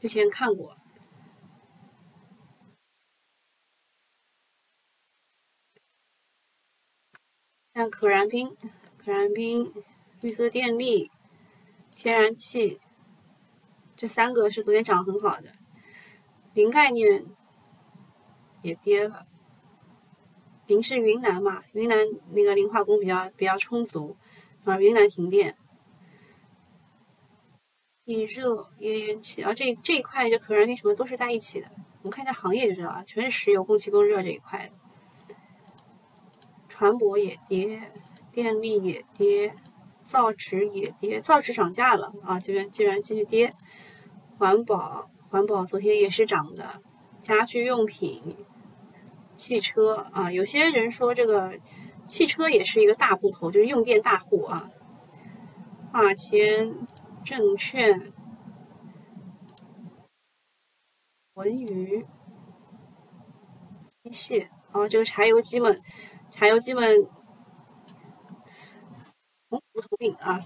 [0.00, 0.74] 之前看过。
[7.74, 8.56] 像可燃冰、
[8.96, 9.70] 可燃冰、
[10.22, 11.10] 绿色电力、
[11.94, 12.80] 天然气，
[13.94, 15.52] 这三个是昨天涨很好的。
[16.54, 17.26] 零概念
[18.62, 19.26] 也跌了，
[20.66, 21.62] 零是云南嘛？
[21.72, 21.98] 云南
[22.30, 24.16] 那个磷化工比较比较充足
[24.64, 25.54] 啊，云南停电。
[28.08, 31.66] 地热、页岩气啊，这这一块就可燃冰什么都是在一起的。
[32.00, 35.34] 我们看一下行业就知道了，全是石油、供气、供热这一块的。
[36.70, 37.92] 船舶也跌，
[38.32, 39.54] 电力也跌，
[40.04, 43.52] 造纸也跌，造纸涨价了啊，这边竟然继续跌。
[44.38, 45.10] 环保。
[45.28, 46.80] 环保昨天也是涨的，
[47.20, 48.22] 家居用品、
[49.36, 51.52] 汽车啊，有些人说这个
[52.06, 54.70] 汽车也是一个大户头，就是用电大户啊。
[55.92, 56.74] 化纤
[57.28, 58.10] 证券、
[61.34, 62.06] 文娱、
[63.84, 65.78] 机械啊，这个柴油机们，
[66.30, 67.06] 柴油机们
[69.50, 70.42] 同福同命啊，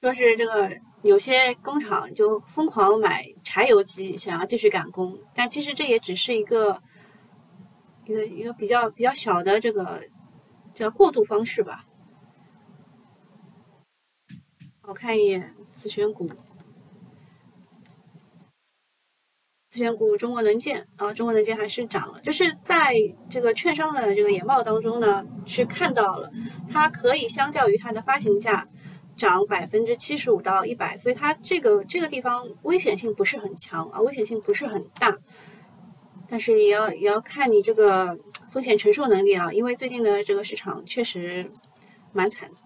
[0.00, 0.70] 说是这个。
[1.02, 6.82] 有些工厂就疯狂买柴油机，想要继续赶工，但其实这也只是一个
[8.04, 10.02] 一个一个比较比较小的这个
[10.74, 11.86] 叫过渡方式吧。
[14.90, 16.28] 我看一眼自选股，
[19.68, 22.92] 自选股中国能建啊，中国能建还是涨了，就是在
[23.28, 26.28] 这个券商的这个研报当中呢，是看到了
[26.68, 28.66] 它可以相较于它的发行价。
[29.16, 35.18] 涨百分之七十五到一百，所以它这个这个地方危险性不是很强啊，危险性不是很大，
[36.26, 38.18] 但是也要也要看你这个
[38.50, 41.48] 风险承受能力啊，因为最近的这个市场确实
[42.12, 42.56] 蛮惨的。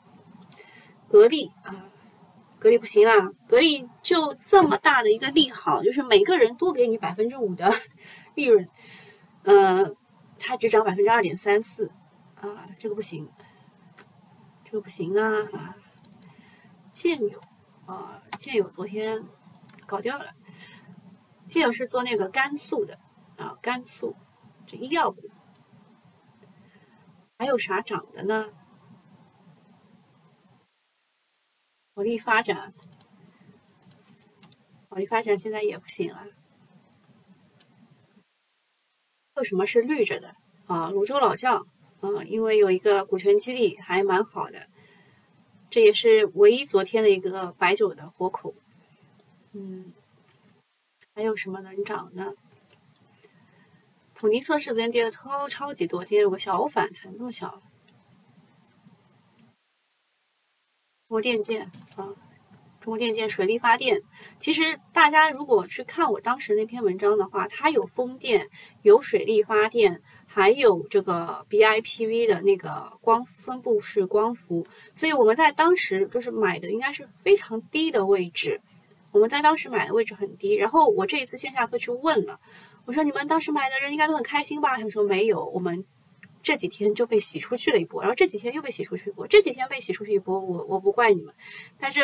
[1.09, 1.87] 格力啊，
[2.65, 7.71] 格力不行啊，格力就这么大的一个利好，就是每个人多给你百分之五的
[8.35, 8.67] 利润，
[9.43, 9.95] 呃，
[10.39, 11.93] 它只涨百分之二点三四
[12.37, 13.29] 啊，这个不行，
[14.65, 15.77] 这个不行啊。
[16.91, 17.39] 建友
[17.85, 19.23] 啊，建友昨天
[19.85, 20.33] 搞掉了。
[21.47, 22.99] 建友是做那个甘肃的
[23.37, 24.17] 啊，甘肃
[24.67, 25.29] 这医药股。
[27.37, 28.49] 还有啥涨的呢？
[31.95, 32.75] 火力发展，
[34.89, 36.27] 火力发展现在也不行了。
[39.37, 40.35] 为什么是绿着的
[40.67, 40.91] 啊？
[40.91, 41.67] 泸州老窖
[42.01, 44.67] 啊，因为有一个股权激励还蛮好的。
[45.71, 48.55] 这也是唯一昨天的一个白酒的活口，
[49.53, 49.93] 嗯，
[51.15, 52.35] 还有什么能涨呢？
[54.15, 57.61] 普尼测试昨天跌的超超级多，今天有个小反弹，那么小。
[61.04, 61.63] 中中国电建
[61.95, 62.11] 啊，
[62.81, 64.03] 中国电建水力发电，
[64.41, 68.49] 其实大家如果去看我当时那篇文章的话，它有风电，
[68.83, 70.03] 有水力发电。
[70.27, 78.61] 还有这个 BIPV 的那个光分布式光伏，所以我们在当时就是买的应该是非常低的位置。
[79.13, 82.41] 我们在当时买的位置很低，然后我这一次线下课去问了，
[82.87, 84.71] 我说你们当时买的人应该都很开心吧？
[84.75, 85.85] 他们说没有，我们
[86.45, 91.35] 这几天就被洗出去了一波，然后这几天又被洗出去一波，这几天被洗出去一波，我我不怪你们，
[91.77, 92.01] 但是。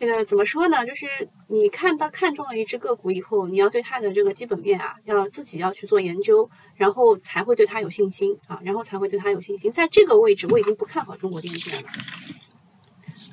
[0.00, 0.86] 这个怎么说呢？
[0.86, 1.08] 就是
[1.48, 9.72] 你看到看中了一只个股以后，你要对它的这个基本面啊，要自己要去做研究，然后才会对它有信心啊，然后才会对它有信心。
[9.72, 11.88] 在这个位置，我已经不看好中国电建了，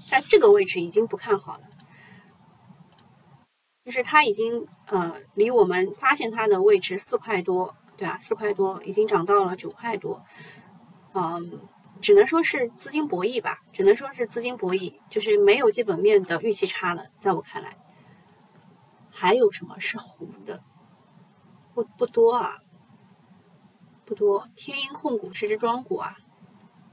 [0.09, 1.69] 在这个位置已经不看好了，
[3.85, 10.23] 就是它已经呃离我们发现它的位置四块多，对啊，四块多已经涨到了九块多，
[11.13, 11.67] 嗯。
[12.01, 17.07] 只能说是资金博弈吧，只能说是资金博弈，就是没有基本面的预期差了。
[17.21, 17.77] 在我看来，
[19.09, 20.61] 还有什么是红的？
[21.73, 22.59] 不不多啊，
[24.03, 24.47] 不多。
[24.53, 26.17] 天鹰控股是只庄股啊，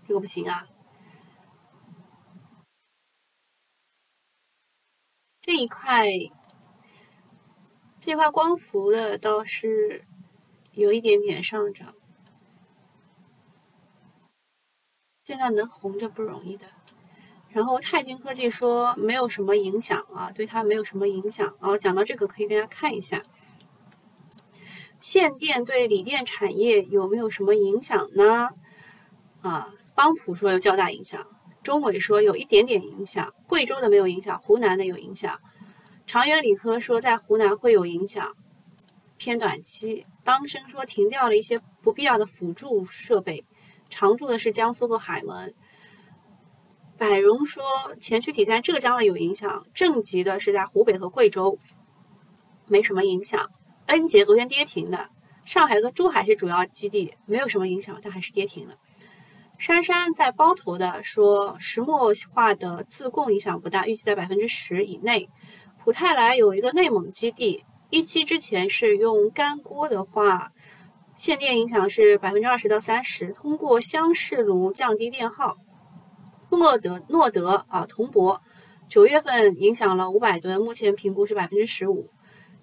[0.06, 0.68] 这个不行啊。
[5.40, 6.06] 这一块，
[7.98, 10.04] 这块光伏的倒是
[10.72, 11.94] 有一点点上涨。
[15.24, 16.66] 现在能红着不容易的，
[17.50, 21.46] 然后泰晶科技说没有什么影响啊，对它没有什么影响。
[21.60, 23.22] 然后讲到这个，可以给大家看一下，
[24.98, 28.50] 限电对锂电产业有没有什么影响呢？
[29.42, 31.24] 啊，邦普说有较大影响，
[31.62, 35.38] 中伟说有一点点影响，贵州的没有影响，湖南的有影响。
[36.04, 38.34] 长源理科说在湖南会有影响，
[39.22, 40.04] 偏短期。
[40.24, 43.44] 当升说停掉了一些不必要的辅助设备。
[43.88, 45.54] 常驻的是江苏和海门。
[46.98, 47.62] 百荣说
[48.00, 51.56] 前驱体在浙江的有影响，正极的是在湖北和贵州，
[52.66, 53.48] 没什么影响。
[53.86, 55.08] 恩捷昨天跌停的，
[55.44, 58.74] 上海和珠海是主要基地，没有什么影响，但还是跌停了。
[59.56, 65.28] 珊珊在包头的说石墨化的自供影响不大，预计在百分之十以内。
[65.78, 70.50] 普泰来有一个内蒙基地，一期之前是用干锅的话。
[71.14, 75.58] 限电影响是百分之二十到三十，通过箱式炉降低电耗。
[76.50, 78.40] 诺德诺德啊，铜箔
[78.88, 82.08] 九月份影响了五百吨，目前评估是百分之十五。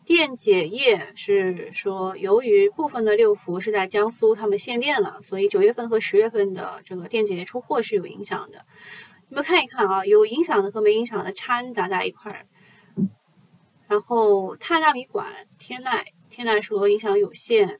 [0.03, 8.65] 电解液是说，由于部分的六氟是在江苏，他们限电了，所以九月份和十月份的这个电解液出货是有影响的。
[9.29, 12.47] 你们看一看啊，有影响的和没影响的掺杂在一块儿。
[13.89, 17.79] 然后碳纳米管，天籁天籁说影响有限。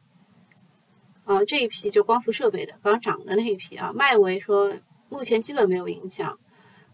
[1.23, 4.73] 啊，这一批就光伏设备的，刚涨的那一批啊，迈维说
[5.09, 6.39] 目前基本没有影响，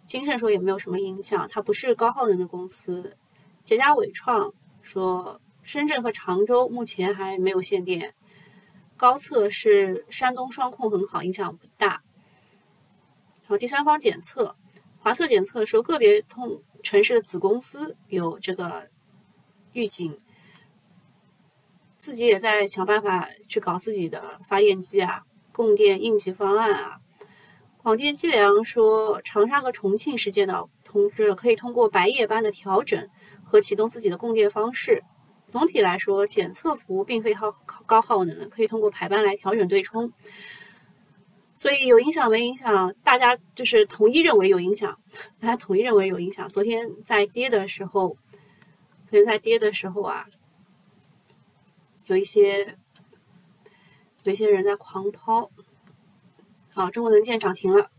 [0.05, 3.15] 金盛说也没有什么影响，它不是高耗能的公司。
[3.63, 8.13] 捷佳伟创说深圳和常州目前还没有限电，
[8.97, 11.87] 高测是山东双控很好，影响不大。
[11.87, 14.57] 然后，第三方检测，
[14.99, 18.89] 华测检测说个别通城市的子公司有这个
[19.75, 20.17] 预警。
[21.97, 25.21] 自己也在想办法去搞自己的发电机啊，
[25.51, 26.97] 供电应急方案啊。
[27.81, 33.07] 广电计量说，长沙和重庆是接到通知了，可以通过白夜班的调整
[33.43, 35.03] 和启动自己的供电方式。
[35.47, 37.51] 总体来说，检测服务并非耗
[37.85, 40.11] 高耗能的，可以通过排班来调整对冲。
[41.53, 42.93] 所以有影响没影响？
[43.03, 44.97] 大家就是统一认为有影响，
[45.39, 46.49] 大家统一认为有影响。
[46.49, 48.17] 昨天在跌的时候，
[49.05, 50.27] 昨天在跌的时候啊。
[52.07, 52.77] 有一些
[54.25, 55.49] 有一些人在狂抛，
[56.75, 57.89] 啊，中国能建涨停了，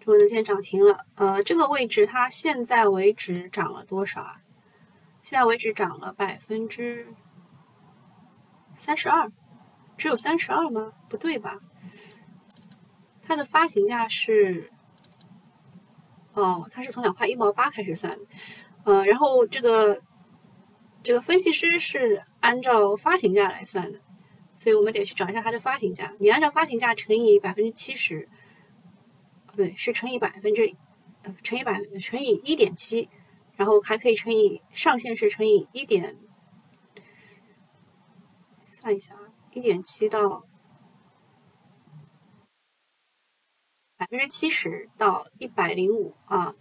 [0.00, 4.42] 中国能建涨停了，呃，这个位置它现在为止涨了多少啊？
[5.22, 7.14] 现在为止涨了百分之
[8.74, 9.30] 三十二，
[9.96, 10.94] 只有三十二吗？
[11.08, 11.60] 不对吧？
[13.22, 14.72] 它的发行价是，
[16.32, 18.26] 哦，它是从两块一毛八开始算的，
[18.84, 20.02] 呃，然后这个。
[21.00, 24.00] 这个分析师是按照发行价来算的，
[24.56, 26.12] 所以我们得去找一下它的发行价。
[26.18, 28.28] 你按照发行价乘以百分之七十，
[29.46, 30.68] 不对，是乘以百分之，
[31.44, 33.08] 乘以百乘以一点七，
[33.54, 36.18] 然后还可以乘以上限是乘以一点，
[38.60, 40.44] 算一下啊，一点七到
[43.96, 46.56] 百分之七十到一百零五啊。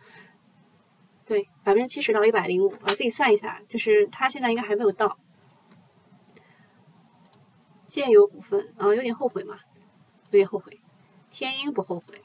[1.27, 5.19] 对，百分之七十到一百零五，啊，自己算一下，就是它现在应该还没有到。
[7.85, 9.57] 建友股份啊，有点后悔嘛，
[10.31, 10.79] 有点后悔。
[11.29, 12.21] 天鹰不后悔。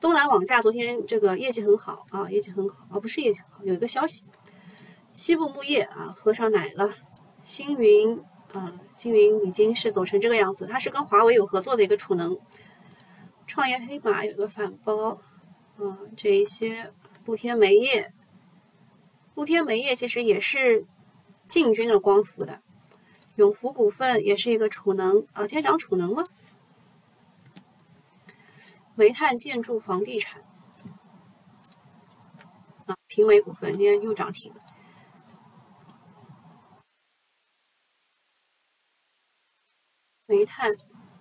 [0.00, 4.24] 东南网架昨天这个业绩很好啊，业绩很好啊，不是业绩好，有一个消息，
[5.14, 6.92] 西部木业啊喝上奶了。
[7.44, 8.20] 星云
[8.52, 12.36] 啊，星云已经是走成这个样子，它是跟华为有合作的一个储能。
[13.46, 15.20] 创业黑马有个反包，
[15.78, 16.92] 嗯，这一些
[17.30, 18.12] 露天煤业，
[19.36, 20.84] 露天煤业其实也是
[21.46, 22.60] 进军了光伏的。
[23.36, 26.24] 永福股份也是一个储能，呃，天长储能吗？
[28.96, 30.42] 煤炭、建筑、房地产，
[32.86, 34.52] 啊，平煤股份今天又涨停。
[40.26, 40.72] 煤炭、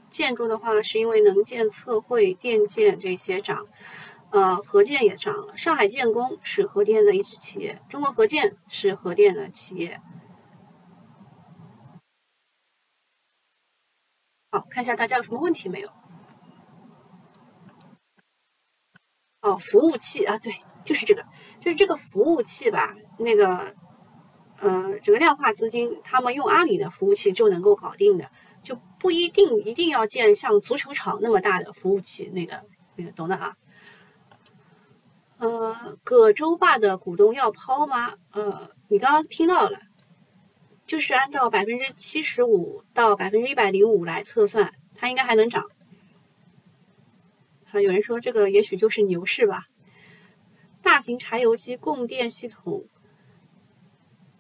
[0.10, 3.68] 建筑的话，是因为能建、测绘、电建这些涨，
[4.32, 5.58] 呃，核建也涨了。
[5.58, 10.00] 上海建工是核电的一支企业，中国核建是核电的企业。
[14.52, 15.90] 好，看一下大家有什么问题没有？
[19.42, 20.54] 哦，服务器啊，对，
[20.84, 21.26] 就是这个，
[21.60, 22.94] 就是这个服务器吧。
[23.18, 23.74] 那个，
[24.60, 28.30] 呃，这个量化资金他们用阿里的服务器就能够搞定的，
[28.62, 32.30] 就不一定一定要建像足球场那么大的服务器。
[32.32, 32.62] 那个，
[32.96, 33.56] 那个，懂的啊。
[35.40, 38.14] 呃，葛洲坝的股东要抛吗？
[38.32, 39.80] 呃，你刚刚听到了，
[40.86, 45.66] 就是按照百分之七十五到百分之一百零五来测算，它应该还能涨。
[47.72, 49.68] 啊，有人说这个也许就是牛市吧。
[50.82, 52.84] 大型柴油机供电系统，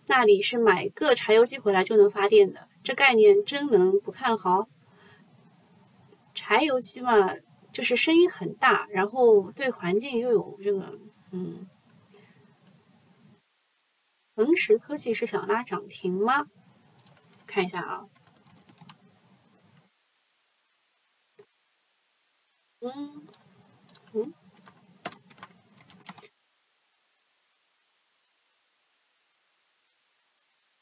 [0.08, 4.68] 那里是买个柴油机回来就能发电的，这概念真能不看好？
[6.36, 7.36] 柴油机嘛，
[7.80, 10.99] 就是声音很大，然后对环境又有这个，
[11.32, 11.65] 嗯。
[14.36, 16.47] 恒实科技是想拉涨停吗？
[17.47, 18.09] 看一下啊。
[22.82, 23.25] 嗯
[24.11, 24.34] 嗯，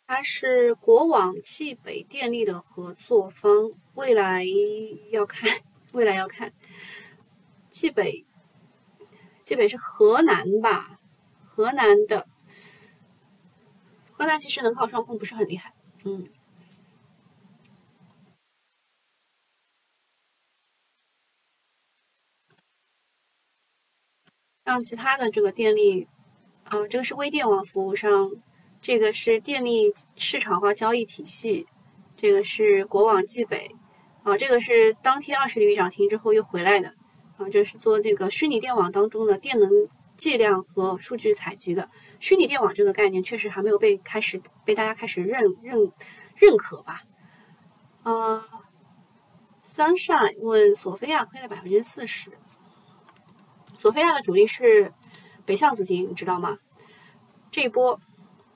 [0.07, 4.43] 它是国网汽北电力的合作方，未来
[5.11, 5.47] 要看，
[5.91, 6.53] 未来要看，
[7.79, 8.25] 冀北，
[9.43, 10.99] 冀北是河南吧？
[11.43, 12.27] 河南的，
[14.11, 16.27] 河南其实能靠双控不是很厉害，嗯。
[24.63, 26.07] 让其他的这个电力，
[26.63, 28.31] 啊，这个是微电网服务商，
[28.81, 31.67] 这个是电力市场化交易体系，
[32.15, 33.75] 这个是国网冀北，
[34.23, 36.95] 啊，这个是当天二十厘米涨停之后又回来的，
[37.37, 39.69] 啊，这是做那个虚拟电网当中的电能
[40.15, 41.89] 计量和数据采集的。
[42.19, 45.91] 虚拟电网这个概念确实还没有被开始被大家开始认认
[46.35, 47.03] 认可吧？
[48.03, 48.43] 啊
[49.63, 52.31] ，Sunshine 问索菲亚亏了百分之四十。
[53.75, 54.91] 索菲亚的主力是
[55.45, 56.57] 北向资金，你知道吗？
[57.51, 57.99] 这一波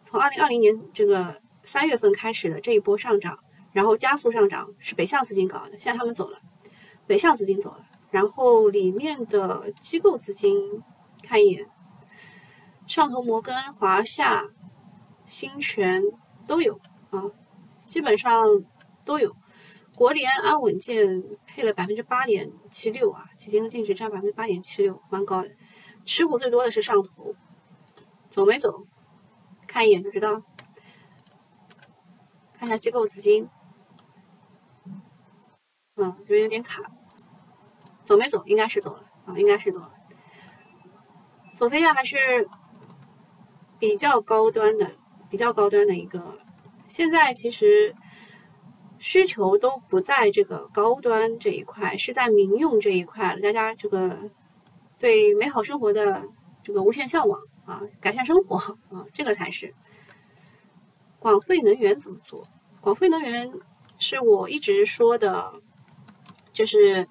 [0.03, 3.37] 从二零二零年这个三月份开始的这一波上涨，
[3.71, 6.39] 然后加速上涨是北向资金搞的，现在他们走了，
[7.05, 10.59] 北向资金走了，然后里面的机构资金
[11.23, 11.65] 看一眼，
[12.85, 14.43] 上投摩根、华夏、
[15.25, 16.03] 新泉
[16.45, 17.23] 都有啊，
[17.85, 18.45] 基本上
[19.03, 19.35] 都有。
[19.95, 25.49] 国联安稳健配了百分之八点七六啊，基金净值占百分之八点七六，蛮高的。
[26.05, 27.33] 持股最多的是上投，
[28.29, 28.85] 走没走？
[29.67, 30.41] 看一眼就知道。
[32.53, 33.49] 看一下机构资金，
[35.95, 36.81] 嗯，这边有点卡，
[38.03, 38.43] 走没走？
[38.45, 39.91] 应该是走了啊，应该是走了。
[41.53, 42.47] 索菲亚还是
[43.79, 44.91] 比较高端的，
[45.29, 46.37] 比较高端的一个。
[46.87, 47.95] 现在其实。
[49.03, 53.35] 需求都不在这个高端这一块，是在民用这一块。
[53.41, 54.15] 大家这个
[54.99, 56.23] 对美好生活的
[56.61, 58.57] 这个无限向往啊，改善生活
[58.95, 59.73] 啊，这个才是。
[61.17, 62.43] 广汇能源怎么做？
[62.79, 63.51] 广汇能源
[63.97, 65.51] 是我一直说的，
[66.53, 67.07] 就是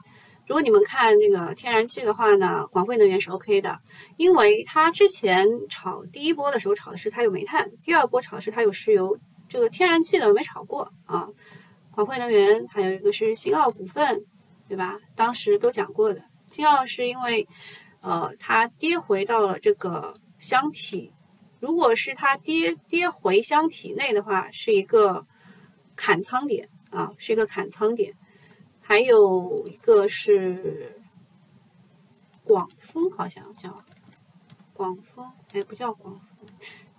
[0.51, 3.79] 如果你们看那个天然气的话呢，广汇能源是 OK 的，
[4.17, 9.17] 因为它之前炒第一波的时候炒的是它有煤炭，第二波炒的是它有石油，
[9.49, 11.29] 这个天然气的没炒过啊。
[11.93, 14.25] 广汇能源还有一个是新奥股份，
[14.67, 14.99] 对吧？
[15.15, 16.21] 当时都讲过的。
[16.49, 17.47] 新奥是因为，
[18.01, 21.13] 呃，它跌回到了这个箱体，
[21.61, 25.25] 如果是它跌跌回箱体内的话，是一个
[25.95, 28.13] 砍仓点啊，是一个砍仓点。
[28.91, 31.01] 还有一个是
[32.43, 33.84] 广丰，好像叫
[34.72, 36.51] 广丰，哎，不叫广丰，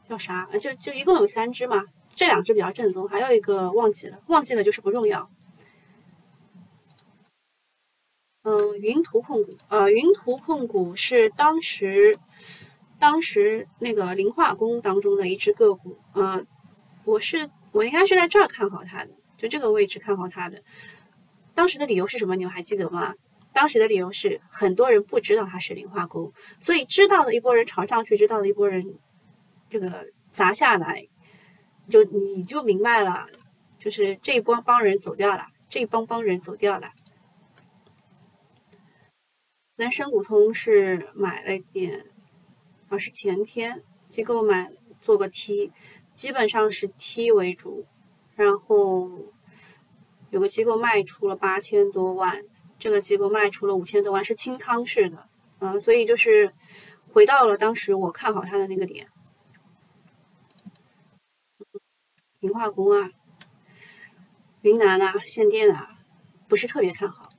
[0.01, 0.47] 叫啥？
[0.57, 1.83] 就就一共有三只嘛。
[2.15, 5.29] 这两只比较正宗，还有一个忘记了，忘记了就是不重要。
[8.43, 12.17] 嗯，云图控股，呃，云图控股是当时
[12.97, 16.41] 当时那个磷化工当中的一只个股，呃，
[17.03, 20.63] 我是我应该是在这儿看好它的，就这个位置看好它的。
[21.53, 22.35] 当时的理由是什么？
[22.35, 23.13] 你们还记得吗？
[23.53, 28.97] 当时的理由是很多人不知道它是磷化工，所以知道的一波人朝上去，知道的一波人
[29.69, 31.05] 这个砸下来，
[31.89, 33.27] 就你就明白了，
[33.77, 36.91] 就是这一波帮人走掉了，这一帮帮人走掉了。
[39.75, 42.05] 南深股通是买了点，
[42.87, 44.71] 啊是前天机构买
[45.01, 45.73] 做个 T，
[46.13, 47.85] 基本上是 T 为主，
[48.35, 49.30] 然后
[50.31, 52.43] 有个机构卖出了八千多万。
[52.79, 55.29] 这个机构卖出了五千多万，是清仓式的，
[55.59, 56.51] 嗯，所以就是
[57.13, 59.07] 回到了当时我看好它的那个点。
[62.39, 63.11] 磷化工啊，
[64.63, 65.99] 云南啊，限电啊，
[66.47, 67.29] 不是特别看好。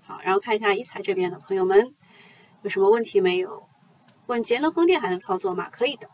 [0.00, 1.92] 好，然后看一下一财这边的朋友们
[2.62, 3.68] 有什么问题没有？
[4.28, 5.68] 问节能风电还能操作吗？
[5.70, 6.08] 可以的。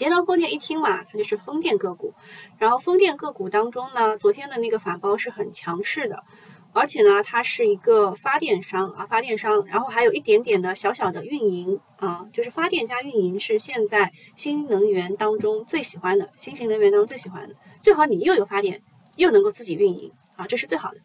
[0.00, 2.14] 节能风电一听嘛，它就是风电个股。
[2.56, 6.24] 然后风电个股当中呢，昨天的那个反包是很强势的，
[6.72, 18.80] 而且呢，它是一个发电商啊，发电商，然后还有一点点的小小的运营啊，就是发电加运营是现在新能源当中最喜欢的，新型能源当中最喜欢的，最好你又有发电，
[19.16, 21.00] 又能够自己运营啊，这是最好的。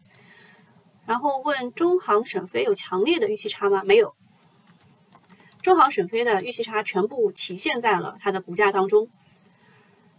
[1.04, 3.82] 然后问中航沈飞有强烈的预期差吗？
[3.84, 4.14] 没有。
[5.66, 9.08] 中航沈飞的预期差全部体现在了它的股价当中。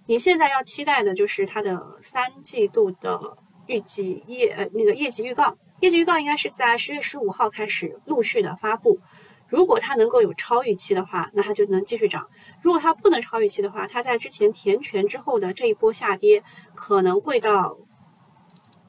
[0.06, 9.00] 你现在要期待的就是它的三季度的预计业呃那个业绩预告，业绩预告应该是在十月十五号开始陆续的发布。
[9.48, 12.24] 如果它能够有超预期的话，那它就能继续涨；
[12.62, 16.43] 如果它不能超预期的话，它在之前填权之后的这一波下跌
[16.76, 17.78] 可能会到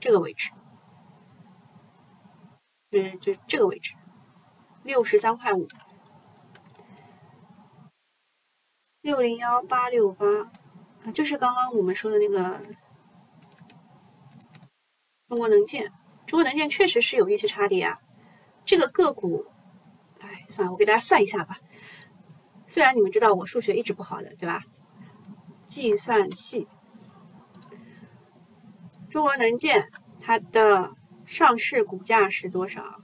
[0.01, 0.51] 这个位置，
[2.91, 3.95] 就就这个位置，
[4.83, 5.69] 六十三块五。
[9.09, 10.27] 六零幺八六八，
[11.15, 12.61] 就是刚刚我们说的那个
[15.27, 15.91] 中国能建。
[16.27, 18.01] 中国能建确实是有预期差的呀。
[18.67, 19.47] 这个个股，
[20.21, 21.57] 哎，算了，我给大家算一下吧。
[22.67, 24.61] 虽然你们知道我数学一直不好的，对吧？
[25.67, 26.69] 计算器，
[29.09, 29.89] 中国能建
[30.21, 30.93] 它的
[31.25, 33.01] 上市股价是多少？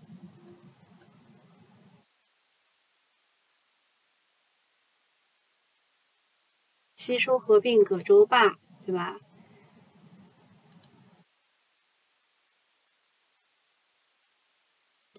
[7.05, 9.21] 吸收合并葛洲坝，对吧？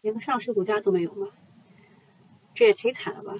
[0.02, 1.30] 连个上市股价都没有吗？
[2.56, 3.36] 这也忒惨了吧！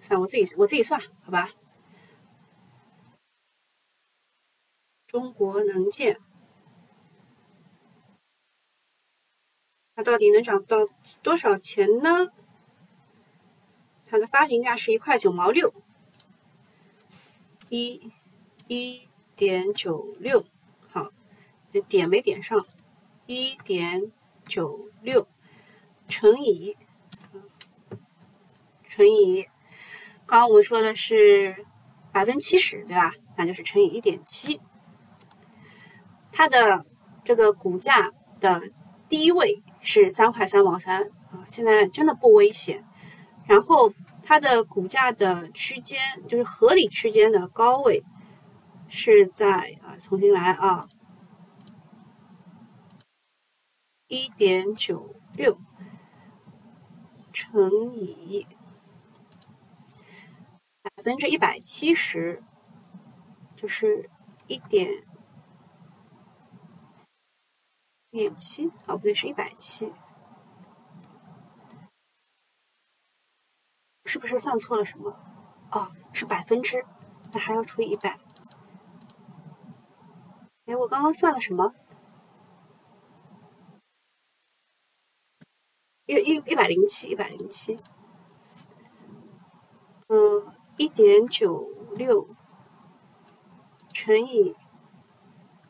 [0.00, 1.50] 算我自己，我自己算，好吧。
[5.06, 6.18] 中国能建，
[9.94, 10.88] 它到底能涨到
[11.22, 12.32] 多少钱呢？
[14.06, 15.74] 它的发行价是一块九毛六。
[17.70, 18.12] 一
[18.66, 20.44] 一点九六，
[20.90, 21.10] 好，
[21.86, 22.66] 点没点上？
[23.26, 24.10] 一点
[24.46, 25.28] 九六
[26.06, 26.76] 乘以
[28.88, 29.42] 乘以，
[30.26, 31.66] 刚刚我们说的是
[32.10, 33.12] 百分之七十，对吧？
[33.36, 34.60] 那就是乘以一点七。
[36.32, 36.86] 它的
[37.24, 38.62] 这个股价的
[39.08, 42.84] 低位是三块三毛三啊，现在真的不危险。
[43.46, 43.92] 然后。
[44.28, 45.98] 它的股价的区间
[46.28, 48.04] 就是合理区间的高位
[48.86, 50.86] 是在啊，重新来啊，
[54.06, 55.58] 一点九六
[57.32, 58.46] 乘以
[60.82, 62.42] 百分之一百七十，
[63.56, 64.10] 就是
[64.46, 65.06] 一点
[68.10, 69.90] 点七啊，不对，是一百七。
[74.08, 75.14] 是不是算错了什么？
[75.70, 76.82] 哦，是百分之，
[77.30, 78.18] 那还要除以一百。
[80.64, 81.74] 哎，我刚刚算了什么？
[86.06, 87.78] 一一一百零七，一百零七。
[90.06, 92.30] 嗯，一点九六
[93.92, 94.56] 乘以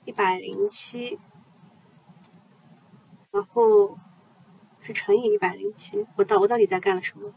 [0.04, 1.18] 一百零七，
[3.32, 3.98] 然后
[4.80, 6.06] 是乘以一百零七。
[6.14, 7.34] 我到我到底在干了什么？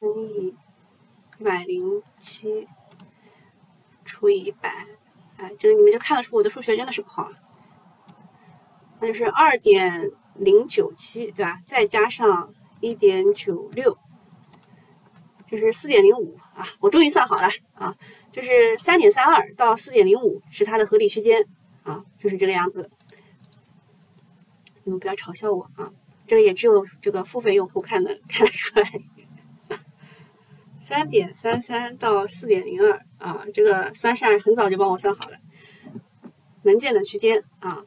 [0.00, 0.54] 乘以
[1.38, 2.68] 一百零七
[4.04, 4.86] 除以一百，
[5.36, 7.28] 哎，这个你们就看得出我的数学真的是不好。
[9.00, 11.60] 那就是二点零九七，对吧？
[11.66, 13.98] 再加上一点九六，
[15.46, 16.64] 就是四点零五啊！
[16.78, 17.96] 我终于算好了啊，
[18.30, 21.44] 就是三点三二到四点零五是它的合理区间
[21.82, 22.88] 啊，就是这个样子。
[24.84, 25.92] 你们不要嘲笑我啊！
[26.26, 28.92] 这个也只有这个付费用户看得 看得出来。
[30.88, 35.36] 三点三三到四点零二啊，这个三十二很早就帮我算好了，
[36.62, 37.84] 能见的区间啊。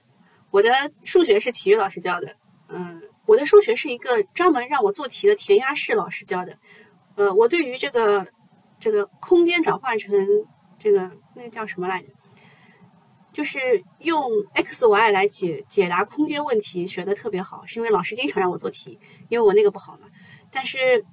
[0.51, 0.69] 我的
[1.03, 2.35] 数学是体育老师教的，
[2.67, 6.55] 嗯，我的数学是一个专门让我做题的填鸭式老师教的，
[7.15, 8.27] 呃，我对于这个
[8.79, 10.13] 这个空间转换成
[10.77, 12.07] 这个那个叫什么来着？
[13.33, 13.59] 就是
[13.97, 20.07] 用 x y 来解解答空间问题学的特别好，是因为老师经常让我做题，因为我那个不好嘛。
[20.51, 21.03] 但是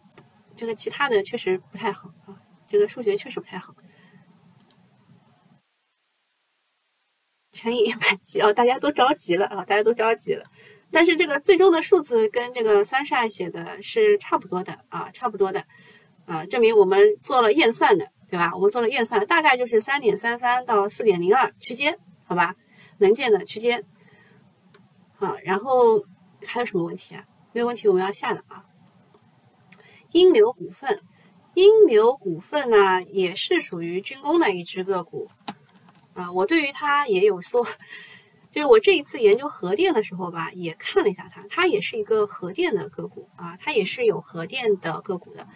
[0.58, 2.34] 这个其他的确实不太好啊，
[2.66, 3.72] 这个数学确实不太好。
[7.52, 10.44] 乘以一百七啊，大家都着急了啊，大家都着急了。
[10.90, 15.64] 但是这个最终的数字跟这个三善写的是差不多的啊，差不多的
[16.26, 18.50] 啊，证明我们做了验算的，对吧？
[18.52, 22.56] 我们做了验算，大概就是三点三三到四点零二区间，好吧？
[22.98, 23.84] 能见的区间。
[25.14, 26.02] 好，然后
[26.44, 27.24] 还有什么问题啊？
[27.52, 28.64] 没有问题，我们要下了啊。
[30.12, 31.02] 英流股份，
[31.54, 35.28] 英流股份呢，也是属于军工的一只个股。
[36.14, 37.64] 啊，我对于它也有说，
[38.50, 45.46] 就是我这一次研究核电的时候吧，也看了一下它，它也是一个核电的个股啊，它也是有核电的个股的，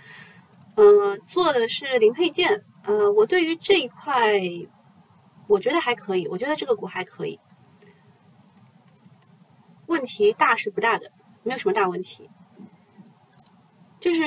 [0.76, 4.40] 嗯，做的是零配件，呃，我对于这一块，
[5.48, 7.40] 我觉得还可以，我觉得这个股还可以，
[9.86, 11.11] 问题大是不大的，
[11.42, 12.30] 没有什么大问题。
[14.03, 14.20] 就是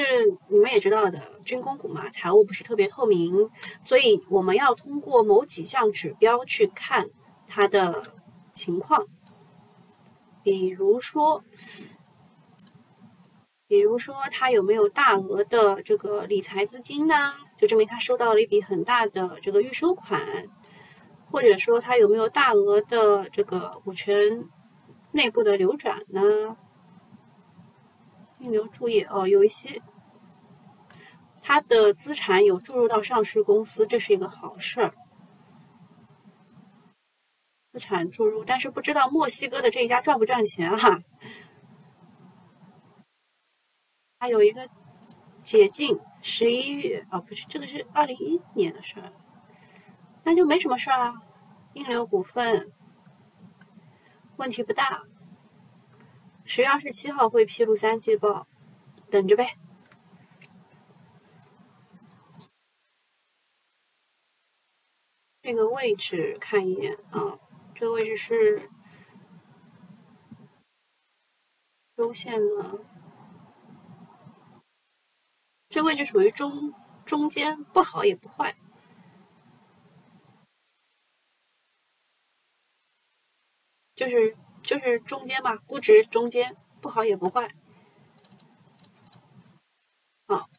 [0.47, 3.49] 你们也知道的，军工股嘛，财务不是特别透明，
[3.81, 7.09] 所以我们要通过某几项指标去看
[7.45, 8.13] 它的
[8.53, 9.05] 情况。
[10.43, 11.43] 比如说，
[13.67, 17.33] 比如说它有没有大额的这个理财资金呢？
[17.57, 20.47] 就证明它收到了一笔很大的这个预收款，
[21.29, 24.49] 或者说它有没有大额的这个股权
[25.11, 26.55] 内部的流转呢？
[28.39, 29.81] 应流注业哦，有一些
[31.41, 34.93] 它的资产有注入到上市公司，这是一个好事儿。
[37.71, 41.01] 资产注入，但是不知道墨西哥的这一家赚不赚钱哈。
[44.19, 44.69] 还有一个
[45.43, 49.13] 解禁十一月哦，不是这个是二零一一年的事儿，
[50.23, 51.21] 那就没什么事儿啊。
[51.73, 52.71] 应流股份
[54.37, 55.03] 问题不大。
[56.47, 58.47] 十月二十七号会披露三季报，
[59.09, 59.57] 等着呗。
[65.41, 67.39] 这个位置看一眼啊，
[67.73, 68.69] 这个位置是
[71.97, 72.79] 周线呢，
[75.69, 76.73] 这位置属于中
[77.05, 78.55] 中间，不好也不坏，
[83.95, 84.37] 就是。
[84.65, 87.49] 就是中间嘛，估值中间不好也不坏，
[90.27, 90.49] 好，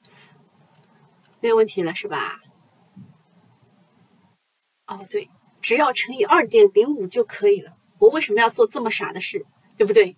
[1.41, 2.41] 没有问题了是吧？
[4.87, 5.29] 哦对，
[5.61, 7.77] 只要乘以二点零五就可以了。
[7.99, 9.45] 我为什么要做这么傻的事，
[9.77, 10.17] 对不对？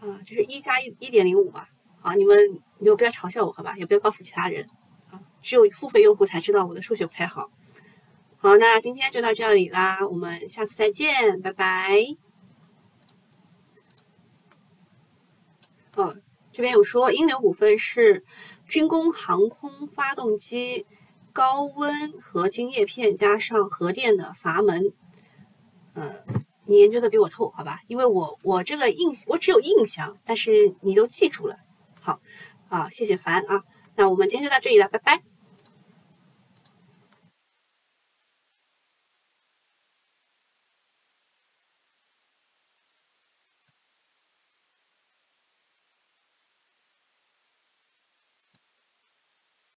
[0.00, 1.66] 啊，就是一加一一点零五嘛。
[2.02, 2.36] 啊，你们
[2.78, 3.74] 你们不要嘲笑我好吧？
[3.78, 4.68] 也不要告诉其他人
[5.10, 5.18] 啊。
[5.40, 7.50] 只有付费用户才知道我的数学不太好。
[8.36, 12.25] 好，那今天就到这里啦，我们下次再见，拜拜。
[15.96, 16.14] 呃，
[16.52, 18.24] 这边有说，英流股份是
[18.68, 20.86] 军工航空发动机
[21.32, 24.92] 高温合金叶片加上核电的阀门。
[25.94, 26.14] 呃，
[26.66, 27.80] 你研究的比我透，好吧？
[27.88, 31.56] 因为我我这个印我只有印象，但是你都记住了。
[32.00, 32.20] 好，
[32.68, 33.64] 啊，谢谢凡啊，
[33.96, 35.35] 那我们今天就到这里了，拜拜。